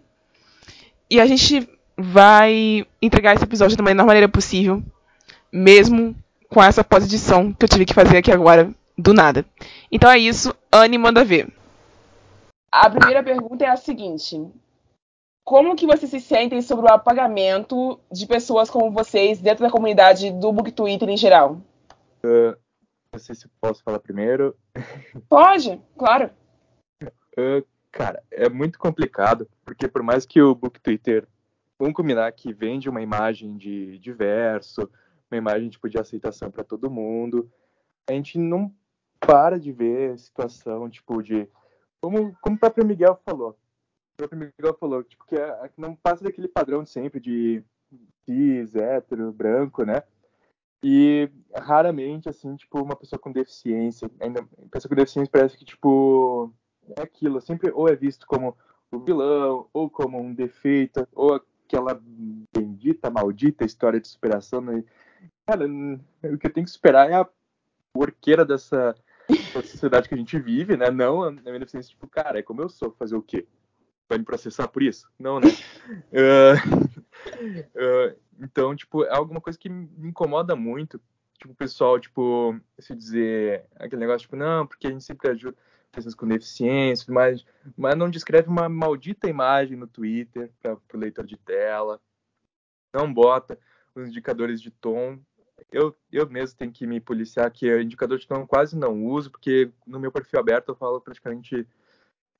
[1.09, 4.81] E a gente vai entregar esse episódio da melhor maneira possível.
[5.51, 6.15] Mesmo
[6.49, 9.45] com essa pós-edição que eu tive que fazer aqui agora, do nada.
[9.91, 11.51] Então é isso, Anne manda ver.
[12.71, 14.39] A primeira pergunta é a seguinte:
[15.43, 20.31] como que vocês se sentem sobre o apagamento de pessoas como vocês dentro da comunidade
[20.31, 21.61] do Book Twitter em geral?
[22.23, 22.55] Uh,
[23.11, 24.55] não sei se posso falar primeiro.
[25.29, 26.31] Pode, claro.
[27.37, 31.27] Uh, cara, é muito complicado, porque por mais que o Book Twitter,
[31.77, 34.89] vamos combinar que vende uma imagem de diverso,
[35.31, 37.49] uma imagem tipo, de aceitação para todo mundo,
[38.09, 38.73] a gente não
[39.19, 41.47] para de ver a situação, tipo, de.
[42.01, 46.23] Como, como o próprio Miguel falou, o próprio Miguel falou, tipo, que é, não passa
[46.23, 47.63] daquele padrão sempre de
[48.25, 50.03] cis, hétero, branco, né?
[50.83, 56.53] E raramente, assim, tipo, uma pessoa com deficiência, ainda pessoa com deficiência parece que, tipo,
[56.97, 58.57] é aquilo, sempre ou é visto como
[58.91, 61.99] o vilão, ou como um defeito, ou aquela
[62.55, 64.61] bendita, maldita história de superação.
[64.61, 64.83] Né?
[65.45, 67.29] Cara, o que eu tenho que esperar é a
[67.91, 68.95] porqueira dessa,
[69.27, 70.91] dessa sociedade que a gente vive, né?
[70.91, 73.47] Não a minha deficiência, tipo, cara, é como eu sou, fazer o quê?
[74.13, 75.09] vai me processar por isso?
[75.17, 75.47] Não, né?
[76.11, 76.55] uh,
[78.13, 80.99] uh, então, tipo, é alguma coisa que me incomoda muito.
[81.37, 85.57] Tipo, o pessoal, tipo, se dizer aquele negócio, tipo, não, porque a gente sempre ajuda
[85.93, 87.45] pessoas com deficiência, mas,
[87.77, 92.01] mas não descreve uma maldita imagem no Twitter para o leitor de tela.
[92.93, 93.57] Não bota
[93.95, 95.19] os indicadores de tom.
[95.71, 99.31] Eu, eu mesmo tenho que me policiar que o indicador de tom quase não uso,
[99.31, 101.67] porque no meu perfil aberto eu falo praticamente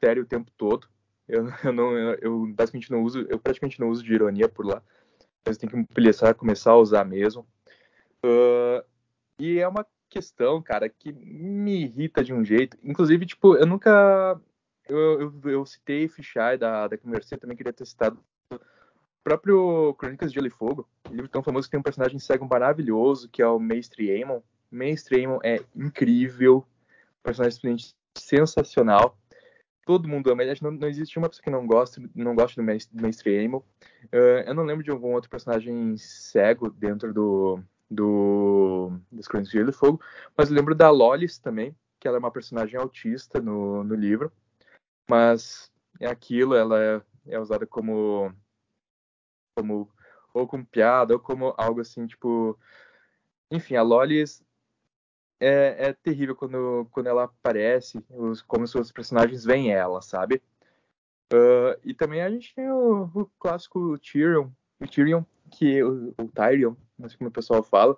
[0.03, 0.87] sério o tempo todo.
[1.27, 4.65] Eu, eu não, eu, eu, basicamente não uso, eu praticamente não uso de ironia por
[4.65, 4.81] lá.
[5.45, 7.45] Mas tem que me policiar, começar a usar mesmo.
[8.25, 8.83] Uh,
[9.37, 12.77] e é uma questão, cara, que me irrita de um jeito.
[12.83, 14.39] Inclusive, tipo, eu nunca.
[14.87, 18.19] Eu, eu, eu citei Fichai da, da Mercê, também queria ter citado
[18.51, 18.59] o
[19.23, 22.45] próprio Crônicas de Gelo e Fogo, um livro tão famoso que tem um personagem cego
[22.45, 24.41] maravilhoso, que é o Mestre Aemon.
[24.69, 26.67] Mestre Aemon é incrível,
[27.23, 29.17] personagem simplesmente sensacional
[29.85, 30.41] todo mundo ama.
[30.41, 33.55] Aliás, não, não existe uma pessoa que não goste, não goste do, do mainstream.
[33.55, 33.63] Uh,
[34.45, 37.59] eu não lembro de algum outro personagem cego dentro do,
[37.93, 40.01] do das Crônicas de Gelo e Fogo,
[40.37, 44.31] mas lembro da Lolis também, que ela é uma personagem autista no, no livro,
[45.09, 48.33] mas é aquilo, ela é, é usada como
[49.55, 49.89] como
[50.33, 52.57] ou como piada ou como algo assim tipo
[53.51, 54.43] enfim a Lolis
[55.39, 60.41] é, é terrível quando quando ela aparece os, como os personagens veem ela sabe?
[61.31, 66.27] Uh, e também a gente tem o, o clássico Tyrion o Tyrion que o, o
[66.27, 67.97] Tyrion não sei como o pessoal fala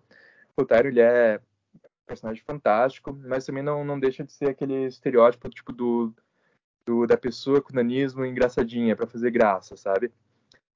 [0.58, 1.40] o Tyrion ele é
[1.76, 6.14] um personagem fantástico mas também não não deixa de ser aquele estereótipo tipo do,
[6.86, 10.12] do da pessoa com nanismo engraçadinha para fazer graça sabe?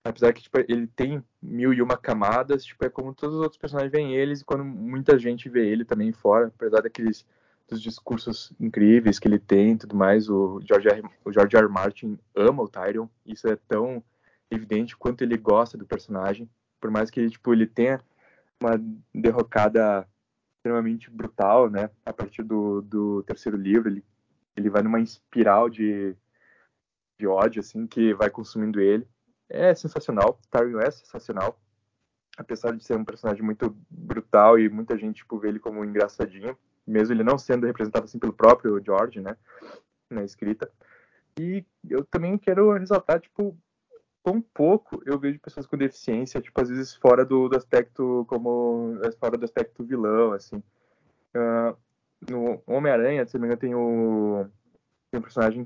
[0.04, 3.60] Apesar que tipo, ele tem mil e uma camadas, tipo, é como todos os outros
[3.60, 7.26] personagens veem eles, e quando muita gente vê ele também fora, apesar daqueles
[7.68, 11.68] dos discursos incríveis que ele tem e tudo mais, o George, R, o George R.
[11.68, 14.04] Martin ama o Tyrion, isso é tão
[14.50, 18.02] evidente quanto ele gosta do personagem, por mais que tipo, ele tenha
[18.62, 18.72] uma
[19.14, 20.08] derrocada
[20.58, 24.04] extremamente brutal, né, a partir do, do terceiro livro, ele,
[24.56, 26.16] ele vai numa espiral de,
[27.18, 29.08] de ódio, assim, que vai consumindo ele,
[29.50, 30.40] é sensacional.
[30.52, 31.60] Tyrion é sensacional.
[32.38, 36.58] Apesar de ser um personagem muito brutal e muita gente tipo, vê ele como engraçadinho,
[36.86, 39.36] mesmo ele não sendo representado assim pelo próprio George, né,
[40.10, 40.70] na escrita.
[41.40, 43.58] E eu também quero ressaltar, tipo,
[44.24, 48.96] quão pouco eu vejo pessoas com deficiência, tipo, às vezes fora do, do aspecto como
[49.20, 50.58] fora do aspecto vilão, assim.
[51.36, 51.78] Uh,
[52.30, 54.46] no Homem-Aranha, se não me engano, tem o
[55.12, 55.66] tem um personagem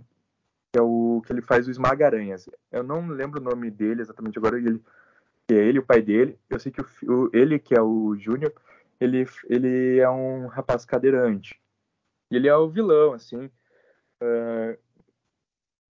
[0.71, 2.49] que é o que ele faz o Esmaga-Aranhas.
[2.71, 4.81] Eu não lembro o nome dele exatamente agora, ele,
[5.47, 6.39] que é ele o pai dele.
[6.49, 8.53] Eu sei que o, o ele, que é o Júnior,
[8.99, 11.59] ele, ele é um rapaz cadeirante.
[12.31, 13.45] Ele é o vilão, assim.
[14.21, 14.77] Uh,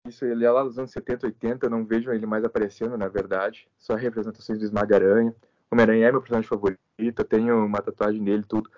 [0.06, 3.08] isso ele é lá nos anos 70, 80, eu não vejo ele mais aparecendo, na
[3.08, 3.66] verdade.
[3.78, 5.34] Só representações do Esmaga-Aranha.
[5.70, 8.70] Homem-Aranha é meu personagem favorito, eu tenho uma tatuagem dele tudo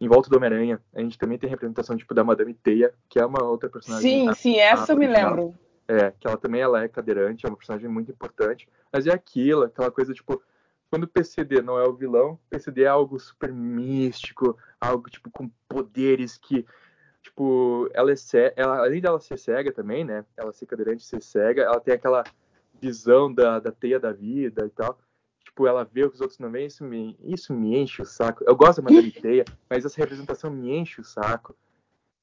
[0.00, 3.26] em volta do Homem-Aranha, a gente também tem representação tipo da Madame Teia, que é
[3.26, 4.28] uma outra personagem.
[4.28, 5.54] Sim, sim, essa eu me lembro.
[5.86, 8.66] É, que ela também ela é cadeirante, é uma personagem muito importante.
[8.90, 10.42] Mas é aquilo, aquela coisa tipo,
[10.88, 15.30] quando o PCD não é o vilão, o PCD é algo super místico, algo tipo
[15.30, 16.64] com poderes que
[17.22, 20.24] tipo, ela é cega, ela, além dela ser cega também, né?
[20.36, 22.24] Ela ser cadeirante, ser cega, ela tem aquela
[22.80, 24.98] visão da, da teia da vida e tal
[25.50, 28.06] tipo, ela vê o que os outros não veem, isso me, isso me enche o
[28.06, 28.44] saco.
[28.46, 31.54] Eu gosto da Madame Teia, mas essa representação me enche o saco.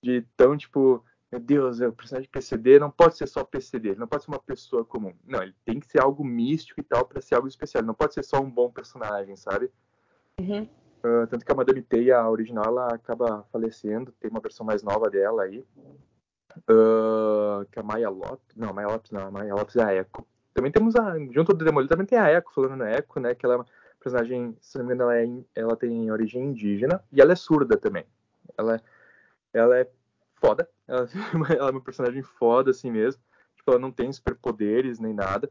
[0.01, 4.23] De tão, tipo, meu Deus, o personagem PCD não pode ser só PCD, não pode
[4.23, 5.13] ser uma pessoa comum.
[5.25, 7.83] Não, ele tem que ser algo místico e tal para ser algo especial.
[7.83, 9.69] Não pode ser só um bom personagem, sabe?
[10.39, 10.67] Uhum.
[11.03, 14.12] Uh, tanto que a Madame Teia, a original, ela acaba falecendo.
[14.19, 15.65] Tem uma versão mais nova dela aí.
[16.69, 18.55] Uh, que é a Maya Lopes.
[18.55, 20.25] Não, Maya Lopes não, a Maya Lopes é a Echo.
[20.53, 21.17] Também temos a.
[21.31, 23.36] Junto do Demolidor também tem a Echo, falando na Echo, né?
[23.36, 23.65] Que ela é uma
[23.99, 27.77] personagem, se não me engano, ela, é, ela tem origem indígena e ela é surda
[27.77, 28.05] também.
[28.57, 28.81] Ela,
[29.53, 29.88] ela é
[30.36, 30.67] foda.
[30.88, 31.07] Ela,
[31.57, 33.21] ela é uma personagem foda assim mesmo.
[33.55, 35.49] Tipo, ela não tem superpoderes nem nada.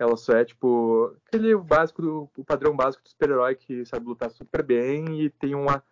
[0.00, 4.30] Ela só é, tipo, aquele básico do, o padrão básico do super-herói que sabe lutar
[4.30, 5.84] super bem e tem uma,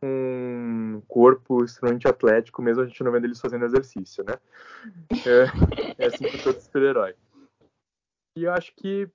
[0.00, 4.34] um corpo extremamente atlético, mesmo a gente não vendo eles fazendo exercício, né?
[5.26, 7.16] É, é assim que todo super-herói.
[8.36, 9.10] E eu acho que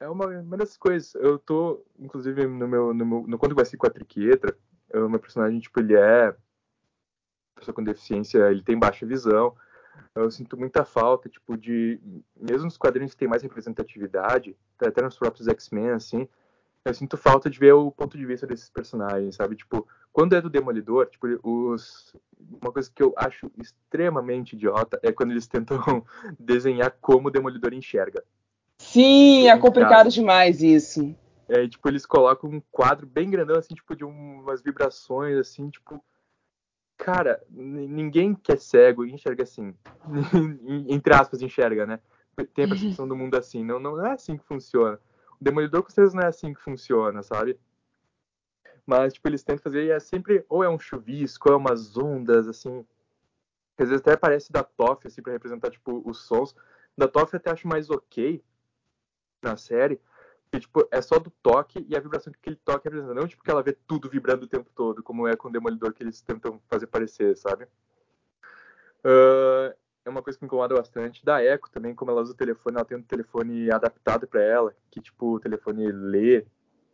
[0.00, 1.14] é uma, uma dessas coisas.
[1.14, 4.58] Eu tô, inclusive, no meu, no, meu, no Quando Vai Ser com a Triquetra,
[4.92, 6.34] o meu personagem, tipo, ele é
[7.54, 9.56] pessoa com deficiência, ele tem baixa visão.
[10.14, 12.00] Eu sinto muita falta, tipo, de.
[12.38, 16.28] Mesmo nos quadrinhos que tem mais representatividade, até nos próprios X-Men, assim,
[16.84, 19.56] eu sinto falta de ver o ponto de vista desses personagens, sabe?
[19.56, 22.14] Tipo, quando é do Demolidor, tipo, os...
[22.60, 25.78] uma coisa que eu acho extremamente idiota é quando eles tentam
[26.38, 28.22] desenhar como o Demolidor enxerga.
[28.78, 31.14] Sim, é complicado demais isso.
[31.48, 36.02] É, tipo, eles colocam um quadro bem grandão, assim, tipo, de umas vibrações, assim, tipo...
[37.02, 39.74] Cara, ninguém que é cego enxerga assim.
[40.88, 42.00] Entre aspas, enxerga, né?
[42.54, 43.64] Tem a percepção do mundo assim.
[43.64, 45.00] Não, não é assim que funciona.
[45.40, 47.58] Demolidor com certeza não é assim que funciona, sabe?
[48.86, 51.96] Mas, tipo, eles tentam fazer e é sempre, ou é um chuvisco, ou é umas
[51.96, 52.84] ondas, assim.
[53.76, 56.54] às vezes até parece da Toff, assim, pra representar, tipo, os sons.
[56.96, 58.42] Da Toff até acho mais ok
[59.42, 60.00] na série,
[60.52, 63.14] que, tipo, é só do toque e a vibração que aquele toque representa.
[63.14, 65.94] Não, tipo, que ela vê tudo vibrando o tempo todo, como é com o Demolidor
[65.94, 67.64] que eles tentam fazer parecer, sabe?
[69.02, 69.74] Uh,
[70.04, 71.24] é uma coisa que me incomoda bastante.
[71.24, 74.74] Da Echo também, como ela usa o telefone, ela tem um telefone adaptado para ela,
[74.90, 76.40] que tipo, o telefone lê,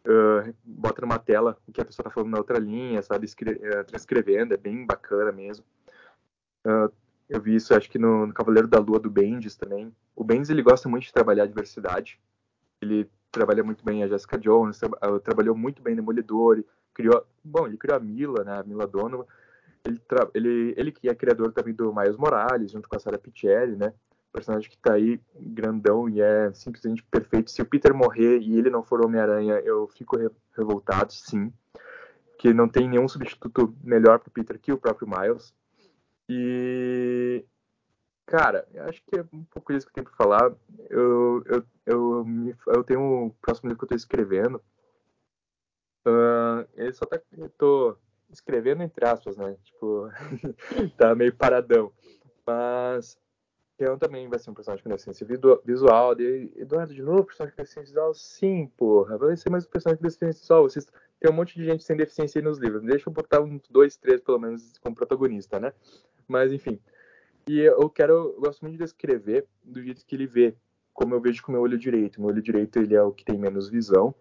[0.06, 3.84] uh, bota numa tela o que a pessoa tá falando na outra linha, sabe, uh,
[3.84, 5.64] transcrevendo, é bem bacana mesmo.
[6.64, 6.92] Uh,
[7.28, 9.92] eu vi isso, acho que no, no, Cavaleiro da Lua do Bendis também.
[10.14, 12.20] O Bendis, ele gosta muito de trabalhar a diversidade.
[12.80, 14.88] Ele trabalha muito bem a Jessica Jones, tra
[15.20, 16.62] trabalhou muito bem no Demolidor,
[16.94, 19.24] criou, bom, ele criou a Mila, né, a Mila Donovan,
[19.84, 20.00] Ele,
[20.34, 23.92] ele, ele que é criador também do Miles Morales, junto com a Sarah Pichelli, né?
[24.32, 27.50] Personagem que tá aí grandão e é simplesmente perfeito.
[27.50, 31.52] Se o Peter morrer e ele não for Homem-Aranha, eu fico re- revoltado, sim.
[32.38, 35.54] Que não tem nenhum substituto melhor pro Peter que o próprio Miles.
[36.28, 37.44] E.
[38.28, 40.54] Cara, eu acho que é um pouco isso que eu tenho pra falar.
[40.90, 44.62] Eu, eu, eu, me- eu tenho o próximo livro que eu tô escrevendo.
[46.04, 47.20] Ah, ele só tá.
[47.36, 47.96] Eu tô
[48.30, 49.56] escrevendo entre aspas, né?
[49.64, 50.08] Tipo,
[50.96, 51.92] tá meio paradão.
[52.46, 53.18] Mas
[53.78, 55.26] Leão também vai ser um personagem com deficiência
[55.64, 56.20] visual.
[56.20, 58.14] E Eduardo, de novo, personagem com deficiência visual?
[58.14, 59.18] Sim, porra.
[59.18, 60.62] Vai ser mais um personagem com deficiência visual.
[60.64, 60.86] Vocês
[61.20, 62.82] tem um monte de gente sem deficiência aí nos livros.
[62.82, 65.72] Deixa eu botar um, dois, três, pelo menos, como protagonista, né?
[66.28, 66.80] Mas, enfim.
[67.48, 70.54] E eu quero, eu gosto muito de descrever do jeito que ele vê,
[70.92, 72.20] como eu vejo com o meu olho direito.
[72.20, 74.14] Meu olho direito, ele é o que tem menos visão.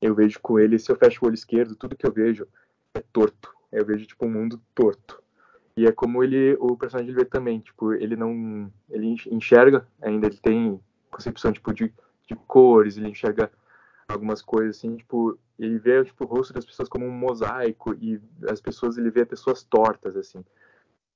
[0.00, 2.46] Eu vejo com ele, se eu fecho o olho esquerdo, tudo que eu vejo
[2.94, 3.52] é torto.
[3.72, 5.20] Eu vejo, tipo, um mundo torto.
[5.76, 10.36] E é como ele, o personagem vê também, tipo, ele não, ele enxerga ainda, ele
[10.36, 11.92] tem concepção, tipo, de,
[12.28, 13.50] de cores, ele enxerga
[14.06, 18.20] algumas coisas assim, tipo, ele vê tipo, o rosto das pessoas como um mosaico e
[18.48, 20.44] as pessoas, ele vê pessoas tortas, assim.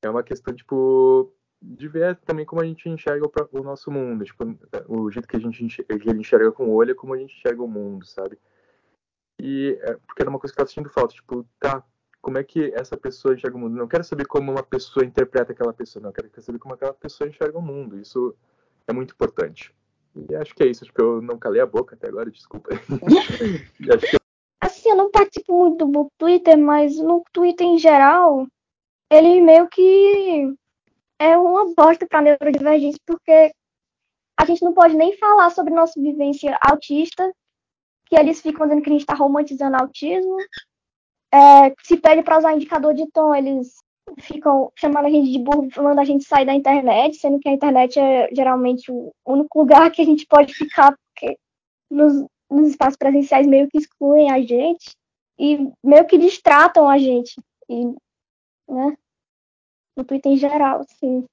[0.05, 1.33] É uma questão, tipo,
[1.63, 4.45] de ver também como a gente enxerga o, o nosso mundo, tipo,
[4.89, 7.19] o jeito que a gente enxerga, que ele enxerga com o olho é como a
[7.19, 8.39] gente enxerga o mundo, sabe?
[9.41, 11.83] E é, porque era uma coisa que eu tava sentindo falta, tipo, tá,
[12.21, 13.77] como é que essa pessoa enxerga o mundo?
[13.77, 17.29] Não quero saber como uma pessoa interpreta aquela pessoa, não, quero saber como aquela pessoa
[17.29, 17.99] enxerga o mundo.
[17.99, 18.35] Isso
[18.87, 19.75] é muito importante.
[20.15, 22.71] E acho que é isso, acho que eu não calei a boca até agora, desculpa.
[22.75, 22.79] E
[23.99, 24.17] que
[24.61, 28.47] Assim, eu não participo muito do Twitter, mas no Twitter em geral,
[29.11, 30.55] ele meio que
[31.19, 33.53] é uma bosta pra neurodivergentes, porque
[34.37, 37.33] a gente não pode nem falar sobre nossa vivência autista,
[38.07, 40.37] que eles ficam dizendo que a gente tá romantizando autismo.
[41.33, 43.75] É, se pede pra usar indicador de tom, eles
[44.21, 47.53] ficam chamando a gente de burro, falando a gente sair da internet, sendo que a
[47.53, 51.37] internet é geralmente o único lugar que a gente pode ficar, porque
[51.91, 54.93] nos, nos espaços presenciais meio que excluem a gente
[55.39, 57.35] e meio que distratam a gente.
[57.69, 57.95] E,
[58.69, 58.97] né?
[59.97, 61.25] No Twitter em geral, sim.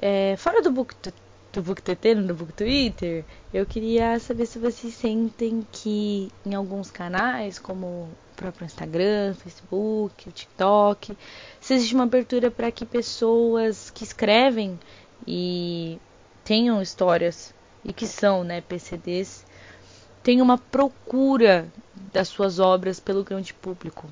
[0.00, 0.94] É, fora do book,
[1.52, 6.90] do book TT, do book Twitter, eu queria saber se vocês sentem que em alguns
[6.90, 11.16] canais, como o próprio Instagram, Facebook, TikTok,
[11.60, 14.78] se existe uma abertura para que pessoas que escrevem
[15.26, 15.98] e
[16.44, 17.54] tenham histórias
[17.84, 19.46] e que são, né, PCDs,
[20.22, 21.68] tenham uma procura
[22.12, 24.08] das suas obras pelo grande público.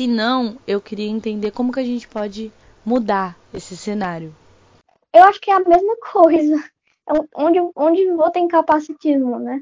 [0.00, 2.50] Se não, eu queria entender como que a gente pode
[2.86, 4.34] mudar esse cenário.
[5.12, 6.56] Eu acho que é a mesma coisa.
[7.06, 9.60] É Onde, onde vou tem capacitismo, né?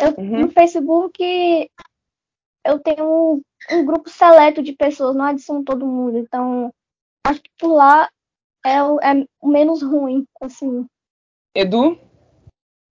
[0.00, 0.42] Eu, Uhum.
[0.42, 1.68] No Facebook
[2.64, 6.18] eu tenho um, um grupo seleto de pessoas, não adiciona todo mundo.
[6.18, 6.72] Então,
[7.26, 8.08] acho que por lá
[8.64, 10.86] é o, é o menos ruim, assim.
[11.52, 11.98] Edu?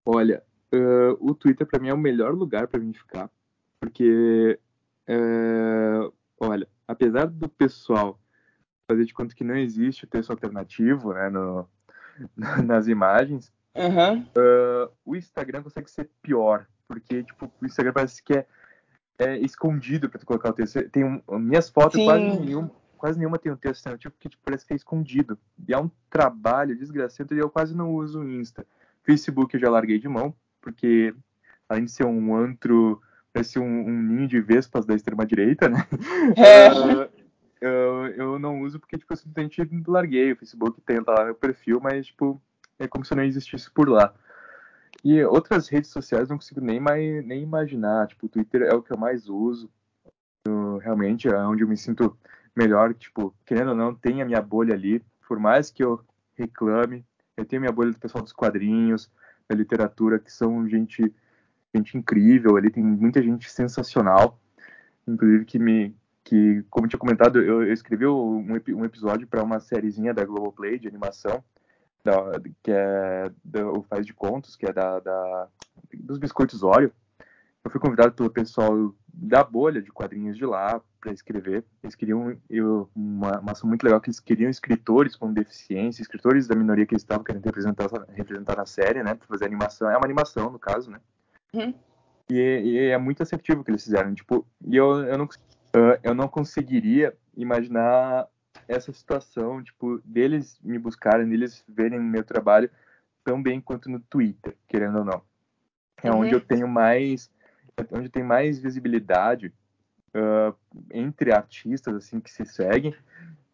[0.04, 0.42] Olha,
[0.72, 3.30] eh, o Twitter pra mim é o melhor lugar pra mim ficar,
[3.78, 4.58] porque,
[5.06, 8.18] eh, olha, apesar do pessoal
[8.90, 11.68] fazer de conta que não existe o texto alternativo, né, no,
[12.64, 14.26] nas imagens, Aham.
[14.34, 18.46] eh, o Instagram consegue ser pior, porque, tipo, o Instagram parece que é,
[19.18, 20.88] é escondido tu colocar o texto.
[20.88, 22.06] Tem um, minhas fotos, Sim.
[22.06, 25.38] quase nenhuma, quase nenhuma tem um texto alternativo, porque tipo, parece que é escondido.
[25.68, 28.66] E é um trabalho desgraçado e eu quase não uso o Insta.
[29.02, 31.14] Facebook eu já larguei de mão, porque
[31.68, 33.02] além de ser um antro,
[33.32, 35.86] parece um, um ninho de vespas da extrema-direita, né?
[36.36, 36.68] É.
[36.78, 37.08] Ah,
[37.60, 40.32] eu, eu não uso porque, tipo, eu simplesmente larguei.
[40.32, 42.40] O Facebook tem lá meu perfil, mas, tipo,
[42.78, 44.14] é como se eu não existisse por lá.
[45.04, 48.06] E outras redes sociais não consigo nem, mais, nem imaginar.
[48.06, 49.70] Tipo, o Twitter é o que eu mais uso.
[50.46, 52.16] Eu, realmente, é onde eu me sinto
[52.56, 52.94] melhor.
[52.94, 55.02] Tipo, querendo ou não, tem a minha bolha ali.
[55.26, 56.00] Por mais que eu
[56.36, 57.04] reclame,
[57.36, 59.10] eu tenho a minha bolha do pessoal dos quadrinhos,
[59.48, 61.12] da literatura, que são gente,
[61.76, 62.56] gente incrível.
[62.56, 64.38] Ali tem muita gente sensacional.
[65.06, 65.94] Inclusive, que me.
[66.24, 70.78] Que, como tinha comentado, eu, eu escrevi um, um episódio para uma sériezinha da Globoplay
[70.78, 71.42] de animação
[72.04, 72.14] da,
[72.62, 73.30] que é
[73.74, 75.48] o Faz de Contos, que é da, da-
[75.94, 76.92] dos Biscoitos Oreo.
[77.64, 81.64] Eu fui convidado pelo pessoal da bolha de quadrinhos de lá para escrever.
[81.82, 86.46] Eles queriam eu, uma, uma ação muito legal que eles queriam escritores com deficiência, escritores
[86.46, 89.90] da minoria que eles estavam querendo representar, representar na série, né, para fazer animação.
[89.90, 91.00] É uma animação no caso, né?
[91.54, 91.74] Uhum.
[92.30, 94.14] E, e é muito assertivo o que eles fizeram.
[94.14, 95.28] Tipo, e eu, eu, não,
[96.02, 98.28] eu não conseguiria imaginar
[98.66, 102.70] essa situação, tipo, deles me buscarem, deles verem meu trabalho
[103.24, 105.22] tão bem quanto no Twitter, querendo ou não.
[106.02, 106.20] É Uhum.
[106.20, 107.30] onde eu tenho mais,
[107.76, 109.52] é onde tem mais visibilidade
[110.14, 110.54] uh,
[110.92, 112.94] entre artistas assim que se seguem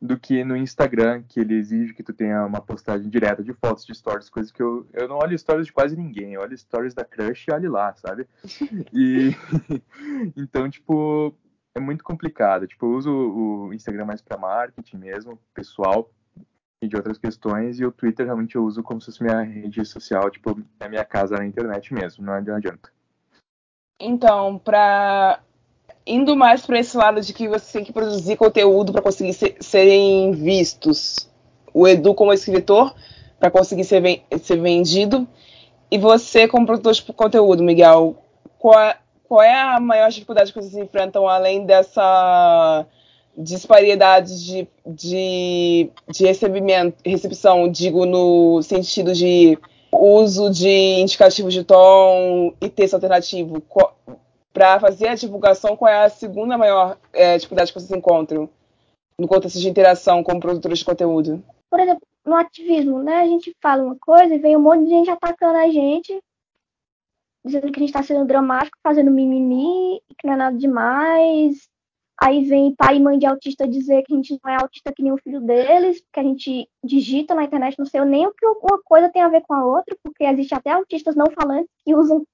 [0.05, 3.87] do que no Instagram, que ele exige que tu tenha uma postagem direta de fotos,
[3.87, 6.93] de stories, coisas que eu, eu não olho stories de quase ninguém, eu olho stories
[6.93, 8.29] da crush e olho lá, sabe?
[8.93, 9.31] E
[10.37, 11.35] então, tipo,
[11.75, 12.67] é muito complicado.
[12.67, 16.13] Tipo, eu uso o Instagram mais para marketing mesmo, pessoal,
[16.83, 19.83] e de outras questões, e o Twitter realmente eu uso como se fosse minha rede
[19.87, 22.93] social, tipo, é minha casa na internet mesmo, não adianta.
[23.99, 25.41] Então, para
[26.07, 29.57] indo mais para esse lado de que você tem que produzir conteúdo para conseguir ser,
[29.61, 31.29] serem vistos.
[31.73, 32.95] O Edu como escritor
[33.39, 35.27] para conseguir ser, ser, vendido
[35.91, 38.17] e você como produtor de conteúdo, Miguel.
[38.59, 38.97] Qual é,
[39.29, 42.87] qual é a maior dificuldade que vocês enfrentam além dessa
[43.37, 49.59] disparidade de, de, de recebimento, recepção, digo no sentido de
[49.93, 53.61] uso de indicativos de tom e texto alternativo?
[53.63, 53.93] Qual,
[54.55, 58.49] para fazer a divulgação, qual é a segunda maior é, dificuldade que vocês encontram
[59.19, 61.43] no contexto de interação com produtores de conteúdo?
[61.69, 63.17] Por exemplo, no ativismo, né?
[63.17, 66.17] A gente fala uma coisa e vem um monte de gente atacando a gente,
[67.45, 71.69] dizendo que a gente está sendo dramático, fazendo mimimi, que não é nada demais.
[72.23, 75.03] Aí vem pai e mãe de autista dizer que a gente não é autista que
[75.03, 78.47] nem o filho deles, que a gente digita na internet, não sei nem o que
[78.47, 81.93] uma coisa tem a ver com a outra, porque existe até autistas não falantes que
[81.93, 82.25] usam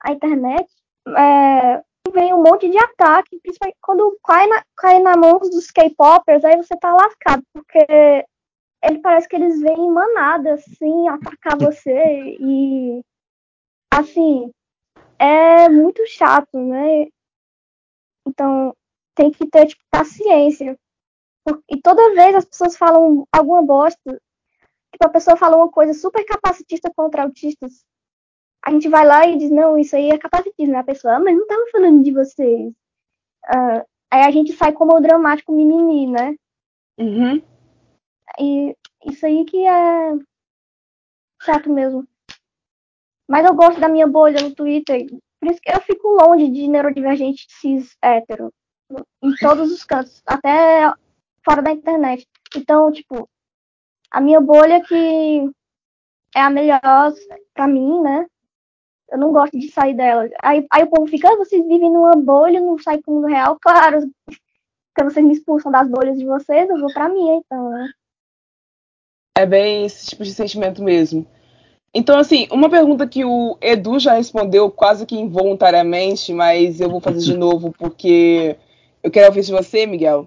[0.00, 0.66] a internet
[1.08, 1.82] é,
[2.12, 6.56] vem um monte de ataque, principalmente quando cai na, cai na mão dos K-popers, aí
[6.56, 7.86] você tá lascado, porque
[8.82, 13.00] ele parece que eles vêm em manada, assim, atacar você e
[13.92, 14.50] assim,
[15.18, 17.06] é muito chato, né?
[18.26, 18.74] Então,
[19.14, 20.76] tem que ter tipo, paciência.
[21.68, 24.20] E toda vez as pessoas falam alguma bosta,
[24.92, 27.84] tipo, a pessoa fala uma coisa super capacitista contra autistas,
[28.64, 30.78] a gente vai lá e diz, não, isso aí é capacitismo, né?
[30.78, 32.72] A pessoa, ah, mas não estava falando de vocês.
[33.48, 36.36] Uh, aí a gente sai como o dramático mimimi, né?
[36.98, 37.42] Uhum.
[38.38, 40.14] E isso aí que é
[41.42, 42.06] chato mesmo.
[43.28, 45.06] Mas eu gosto da minha bolha no Twitter.
[45.40, 48.52] Por isso que eu fico longe de neurodivergente cis hétero.
[49.22, 50.22] Em todos os cantos.
[50.24, 50.92] Até
[51.44, 52.26] fora da internet.
[52.54, 53.28] Então, tipo,
[54.10, 55.50] a minha bolha que
[56.34, 57.12] é a melhor
[57.54, 58.26] pra mim, né?
[59.12, 60.26] Eu não gosto de sair dela.
[60.42, 63.58] Aí, aí o povo fica, ah, vocês vivem numa bolha, não saem pro mundo real.
[63.60, 67.90] Claro, porque vocês me expulsam das bolhas de vocês, eu vou pra minha, então, né?
[69.36, 71.26] É bem esse tipo de sentimento mesmo.
[71.94, 77.00] Então, assim, uma pergunta que o Edu já respondeu quase que involuntariamente, mas eu vou
[77.00, 78.56] fazer de novo porque
[79.02, 80.26] eu quero ouvir de você, Miguel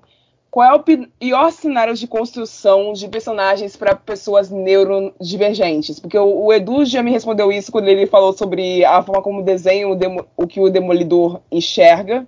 [0.55, 5.99] qual é o pior cenário de construção de personagens para pessoas neurodivergentes?
[5.99, 9.43] Porque o, o, Edu já me respondeu isso quando ele falou sobre a forma como
[9.43, 12.25] desenha o, demo, o que o Demolidor enxerga.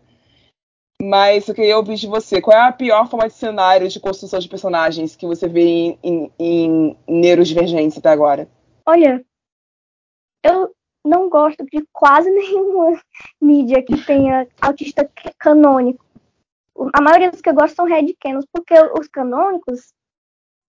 [1.01, 2.41] Mas eu queria ouvir de você.
[2.41, 5.97] Qual é a pior forma de cenário de construção de personagens que você vê em,
[6.03, 8.49] em, em neurodivergência até agora?
[8.85, 9.23] Olha,
[10.43, 10.75] eu
[11.05, 12.99] não gosto de quase nenhuma
[13.41, 15.09] mídia que tenha autista
[15.39, 16.03] canônico
[16.93, 19.93] a maioria dos que eu gosto são headcanons, porque os canônicos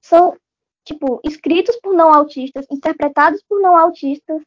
[0.02, 0.36] são,
[0.84, 4.42] tipo, escritos por não autistas, interpretados por não autistas,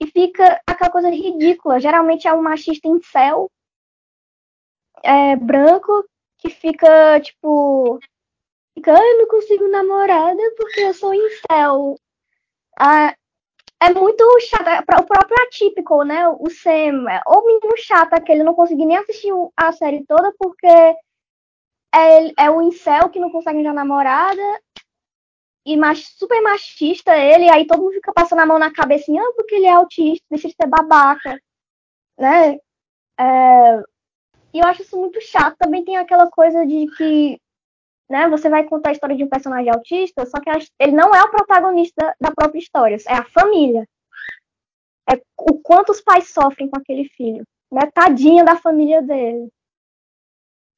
[0.00, 1.80] e fica aquela coisa ridícula.
[1.80, 3.50] Geralmente é um machista em céu,
[5.02, 6.04] é, branco,
[6.38, 7.98] que fica, tipo,
[8.74, 11.96] fica, eu não consigo namorada porque eu sou incel.
[12.78, 13.14] Ah,
[13.84, 14.68] é muito chato.
[14.68, 16.28] É o próprio atípico, né?
[16.28, 20.66] O Sam, é o menino chato, aquele não consegui nem assistir a série toda porque
[20.66, 24.42] é, é o incel que não consegue já namorada
[25.66, 29.32] e super machista ele, aí todo mundo fica passando a mão na cabeça assim, ah,
[29.34, 31.40] porque ele é autista, deixa de ser babaca,
[32.18, 32.58] né?
[33.18, 33.82] É,
[34.52, 35.56] e eu acho isso muito chato.
[35.58, 37.40] Também tem aquela coisa de que
[38.08, 38.28] né?
[38.28, 41.30] Você vai contar a história de um personagem autista, só que ele não é o
[41.30, 43.88] protagonista da própria história, é a família.
[45.10, 47.82] É o quanto os pais sofrem com aquele filho, né?
[47.92, 49.48] Tadinha da família dele.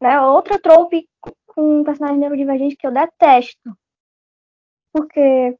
[0.00, 0.20] Né?
[0.20, 1.08] Outra trope
[1.46, 3.76] com um personagem neurodivergente que eu detesto.
[4.92, 5.56] Porque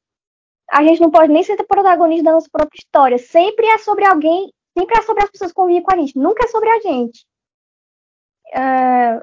[0.71, 3.19] a gente não pode nem ser protagonista da nossa própria história.
[3.19, 6.45] Sempre é sobre alguém, sempre é sobre as pessoas que convivem com a gente, nunca
[6.45, 7.25] é sobre a gente.
[8.53, 9.23] É,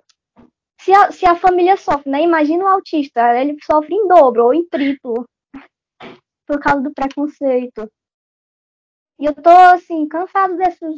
[0.84, 2.22] se a, se a família sofre, né?
[2.22, 5.26] Imagina o autista, ele sofre em dobro ou em triplo
[6.46, 7.90] por causa do preconceito.
[9.18, 10.96] E eu tô, assim, cansado dessas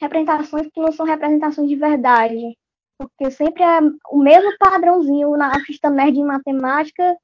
[0.00, 2.58] representações que não são representações de verdade.
[2.98, 3.80] Porque sempre é
[4.10, 7.16] o mesmo padrãozinho na artista nerd em matemática,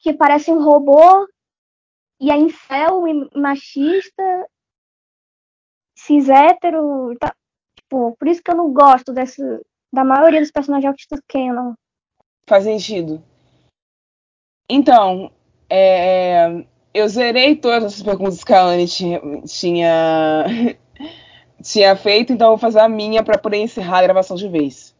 [0.00, 1.26] que parece um robô,
[2.20, 4.46] e é incel, e machista,
[5.96, 7.16] cis hétero.
[7.18, 7.34] Tá,
[7.74, 9.42] tipo, por isso que eu não gosto desse,
[9.92, 11.74] da maioria dos personagens autistas canon.
[12.46, 13.22] Faz sentido.
[14.68, 15.30] Então,
[15.68, 16.64] é,
[16.94, 20.44] eu zerei todas as perguntas que a Anne tinha, tinha,
[21.62, 24.94] tinha feito, então eu vou fazer a minha para poder encerrar a gravação de vez.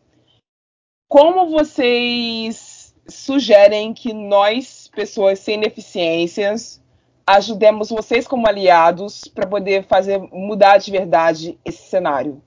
[1.08, 6.82] Como vocês sugerem que nós, pessoas sem deficiências,
[7.26, 12.42] ajudemos vocês como aliados para poder fazer mudar de verdade esse cenário?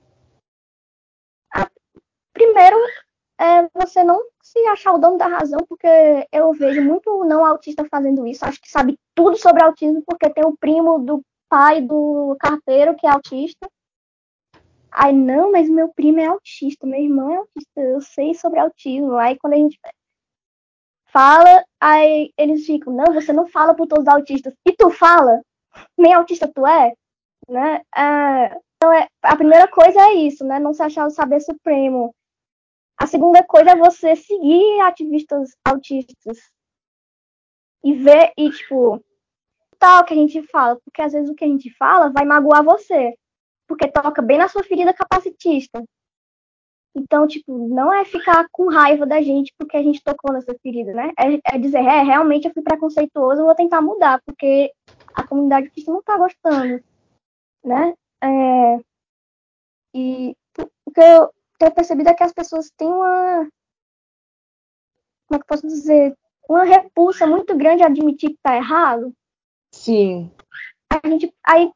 [2.36, 2.76] Primeiro,
[3.38, 5.86] é você não se achar o dono da razão, porque
[6.30, 8.44] eu vejo muito não autista fazendo isso.
[8.44, 13.06] Acho que sabe tudo sobre autismo, porque tem o primo do pai do carteiro que
[13.06, 13.66] é autista.
[14.92, 19.16] Aí, não, mas meu primo é autista, meu irmão é autista, eu sei sobre autismo.
[19.16, 19.78] Aí, quando a gente
[21.06, 24.52] fala, aí eles ficam, não, você não fala por todos os autistas.
[24.66, 25.40] E tu fala?
[25.96, 26.92] Nem autista tu é?
[27.48, 27.80] Né?
[27.96, 30.58] É, então, é, a primeira coisa é isso, né?
[30.58, 32.14] Não se achar o saber supremo.
[32.98, 36.38] A segunda coisa é você seguir ativistas autistas
[37.84, 39.04] e ver, e tipo,
[39.78, 42.64] tal que a gente fala, porque às vezes o que a gente fala vai magoar
[42.64, 43.16] você,
[43.66, 45.84] porque toca bem na sua ferida capacitista.
[46.96, 50.94] Então, tipo, não é ficar com raiva da gente porque a gente tocou nessa ferida,
[50.94, 51.12] né?
[51.18, 54.72] É, é dizer, é, realmente eu fui preconceituoso, eu vou tentar mudar, porque
[55.14, 56.82] a comunidade autista não tá gostando,
[57.62, 57.94] né?
[58.24, 58.80] É,
[59.94, 60.34] e
[60.84, 63.48] porque eu, tenho percebido é que as pessoas têm uma.
[65.26, 66.16] Como é que eu posso dizer?
[66.48, 69.12] Uma repulsa muito grande a admitir que tá errado.
[69.72, 70.30] Sim.
[70.90, 71.70] A gente, aí,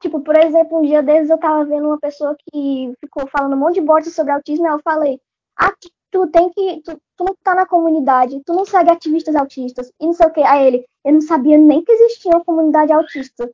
[0.00, 3.58] tipo, por exemplo, um dia desses eu tava vendo uma pessoa que ficou falando um
[3.58, 5.20] monte de bosta sobre autismo, e eu falei,
[5.58, 5.72] ah,
[6.10, 6.80] tu, tem que.
[6.82, 10.32] Tu, tu, não tá na comunidade, tu não segue ativistas autistas, e não sei o
[10.32, 10.42] que.
[10.42, 13.50] Aí ele, eu não sabia nem que existia uma comunidade autista.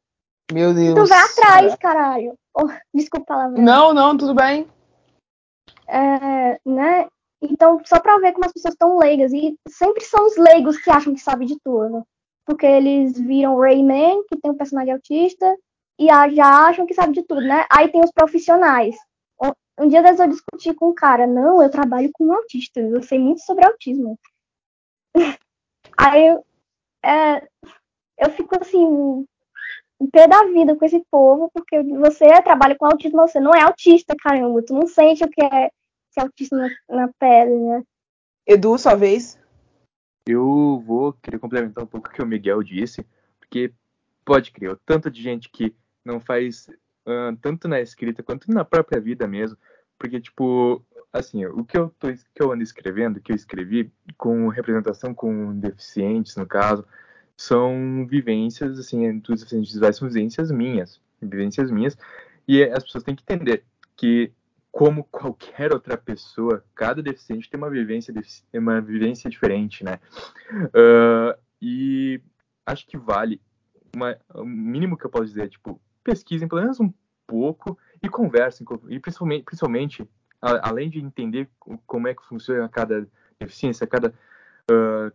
[0.53, 0.95] Meu Deus.
[0.95, 2.35] Tu vai atrás, caralho.
[2.55, 3.61] Oh, desculpa a palavra.
[3.61, 4.67] Não, não, tudo bem.
[5.91, 7.09] É, né?
[7.43, 9.33] Então, só para ver como as pessoas estão leigas.
[9.33, 12.07] E sempre são os leigos que acham que sabem de tudo.
[12.47, 15.57] Porque eles viram Rayman, que tem um personagem autista,
[15.99, 17.67] e já acham que sabe de tudo, né?
[17.71, 18.97] Aí tem os profissionais.
[19.81, 23.03] Um dia desses eu discuti com um cara, não, eu trabalho com um autista, eu
[23.03, 24.19] sei muito sobre autismo.
[25.97, 26.39] Aí
[27.03, 27.49] é,
[28.19, 29.27] eu fico assim,
[30.13, 34.15] pé da vida com esse povo, porque você trabalha com autismo, você não é autista,
[34.23, 35.71] caramba, tu não sente o que é
[36.19, 37.83] autista na, na pele, né?
[38.47, 39.39] Edu, sua vez.
[40.27, 43.07] Eu vou querer complementar um pouco o que o Miguel disse,
[43.39, 43.73] porque
[44.25, 46.69] pode crer, o tanto de gente que não faz
[47.07, 49.57] uh, tanto na escrita quanto na própria vida mesmo,
[49.99, 54.49] porque tipo, assim, o que eu tô que eu ando escrevendo, que eu escrevi com
[54.49, 56.85] representação com deficientes no caso,
[57.37, 61.97] são vivências assim, dos deficientes visuais são vivências minhas, vivências minhas,
[62.47, 63.65] e as pessoas têm que entender
[63.97, 64.33] que
[64.71, 68.15] como qualquer outra pessoa, cada deficiente tem uma vivência,
[68.55, 69.99] uma vivência diferente, né?
[70.53, 72.21] Uh, e
[72.65, 73.41] acho que vale,
[73.95, 76.93] uma, o mínimo que eu posso dizer é, tipo, pesquisem pelo menos um
[77.27, 80.09] pouco e conversem, e principalmente, principalmente
[80.41, 81.49] a, além de entender
[81.87, 83.07] como é que funciona cada
[83.39, 84.15] deficiência, cada,
[84.71, 85.13] uh,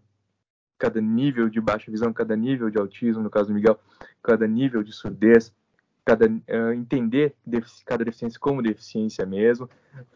[0.77, 3.79] cada nível de baixa visão, cada nível de autismo, no caso do Miguel,
[4.21, 5.53] cada nível de surdez,
[6.05, 7.35] cada, uh, entender
[7.83, 9.67] cada deficiência como deficiência mesmo.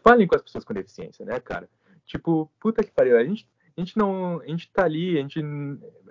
[0.02, 1.68] Falem com as pessoas com deficiência, né, cara?
[2.06, 4.40] Tipo, puta que pariu, a gente, a gente não.
[4.40, 5.40] A gente tá ali, a gente,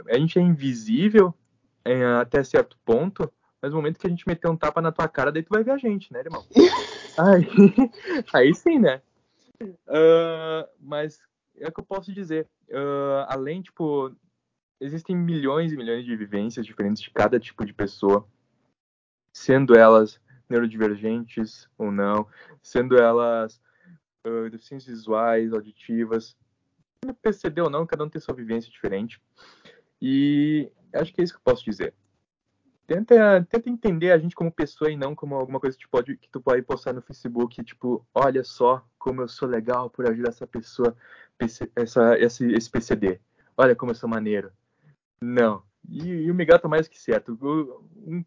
[0.09, 1.33] a gente é invisível
[1.85, 5.07] é, até certo ponto, mas no momento que a gente meter um tapa na tua
[5.07, 6.45] cara, daí tu vai ver a gente, né, irmão?
[7.17, 7.47] aí,
[8.33, 9.01] aí sim, né?
[9.61, 11.19] Uh, mas
[11.57, 12.47] é o que eu posso dizer.
[12.69, 14.13] Uh, além, tipo,
[14.79, 18.25] existem milhões e milhões de vivências diferentes de cada tipo de pessoa
[19.31, 20.19] sendo elas
[20.49, 22.27] neurodivergentes ou não,
[22.61, 23.61] sendo elas
[24.25, 26.35] uh, deficiências visuais, auditivas,
[27.21, 29.21] percebeu ou não, cada um tem sua vivência diferente.
[30.01, 31.93] E acho que é isso que eu posso dizer.
[32.87, 36.17] Tenta, tenta entender a gente como pessoa e não como alguma coisa que tu pode,
[36.17, 40.29] que tu pode postar no Facebook, tipo, olha só como eu sou legal por ajudar
[40.29, 40.95] essa pessoa,
[41.75, 43.19] essa, esse, esse PCD.
[43.55, 44.51] Olha como eu sou maneiro.
[45.21, 45.61] Não.
[45.87, 47.37] E, e o Miguel tá mais que certo.
[47.41, 48.25] Um,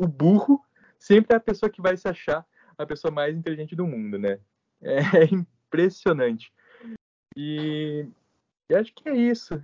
[0.00, 0.64] o burro
[0.98, 2.46] sempre é a pessoa que vai se achar
[2.78, 4.38] a pessoa mais inteligente do mundo, né?
[4.82, 6.52] É impressionante.
[7.36, 8.06] E,
[8.68, 9.60] e acho que é isso.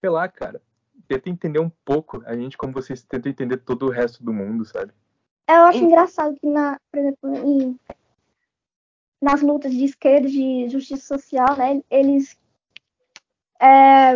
[0.00, 0.60] Sei lá, cara.
[1.08, 4.64] Tenta entender um pouco a gente como vocês tentam entender todo o resto do mundo,
[4.64, 4.92] sabe?
[5.48, 7.78] Eu acho engraçado que, na, por exemplo, em,
[9.20, 12.38] nas lutas de esquerda, de justiça social, né, eles,
[13.60, 14.14] é,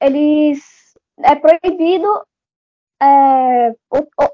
[0.00, 2.26] eles é proibido
[3.02, 3.74] é,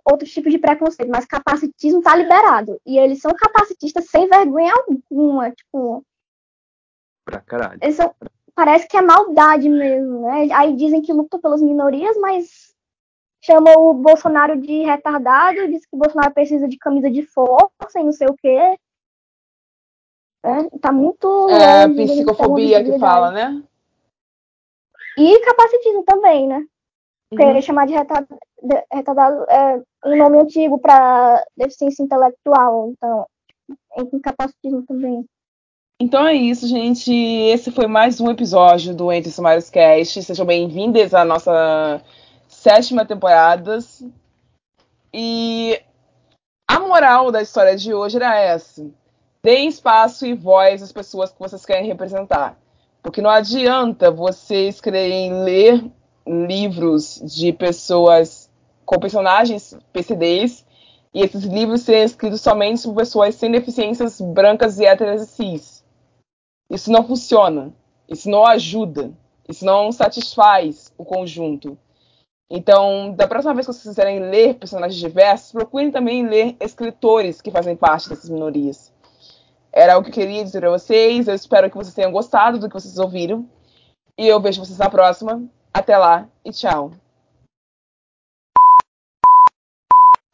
[0.05, 2.81] outros tipos de preconceito, mas capacitismo tá liberado.
[2.85, 6.05] E eles são capacitistas sem vergonha alguma, tipo.
[7.25, 7.79] Pra caralho.
[7.81, 8.12] Eles são,
[8.55, 10.49] parece que é maldade mesmo, né?
[10.53, 12.75] Aí dizem que lutam pelas minorias, mas
[13.41, 18.03] chamam o Bolsonaro de retardado, diz que o Bolsonaro precisa de camisa de força e
[18.03, 18.77] não sei o quê.
[20.45, 21.49] É, tá muito.
[21.51, 23.62] É, psicofobia que fala, né?
[25.19, 26.67] E capacitismo também, né?
[27.33, 27.61] Uhum.
[27.61, 28.39] chamar de retardado,
[28.93, 33.27] retardado é um nome antigo para deficiência intelectual, então
[33.97, 35.25] é incapacitismo também.
[35.99, 37.11] Então é isso, gente.
[37.13, 40.23] Esse foi mais um episódio do Entre Sumários Cast.
[40.23, 42.03] Sejam bem-vindos à nossa
[42.47, 43.79] sétima temporada.
[45.13, 45.81] E
[46.69, 48.87] a moral da história de hoje era essa.
[49.43, 52.59] Deem espaço e voz às pessoas que vocês querem representar.
[53.03, 55.91] Porque não adianta vocês quererem ler
[56.27, 58.45] livros de pessoas
[58.87, 60.64] com personagens PCDs
[61.12, 65.84] e esses livros serem escritos somente por pessoas sem deficiências brancas e héteras e cis.
[66.70, 67.74] Isso não funciona.
[68.09, 69.12] Isso não ajuda.
[69.49, 71.76] Isso não satisfaz o conjunto.
[72.49, 77.51] Então, da próxima vez que vocês quiserem ler personagens diversos, procurem também ler escritores que
[77.51, 78.93] fazem parte dessas minorias.
[79.72, 81.26] Era o que eu queria dizer para vocês.
[81.26, 83.49] Eu espero que vocês tenham gostado do que vocês ouviram.
[84.16, 85.43] E eu vejo vocês na próxima.
[85.74, 86.93] Até lá e tchau.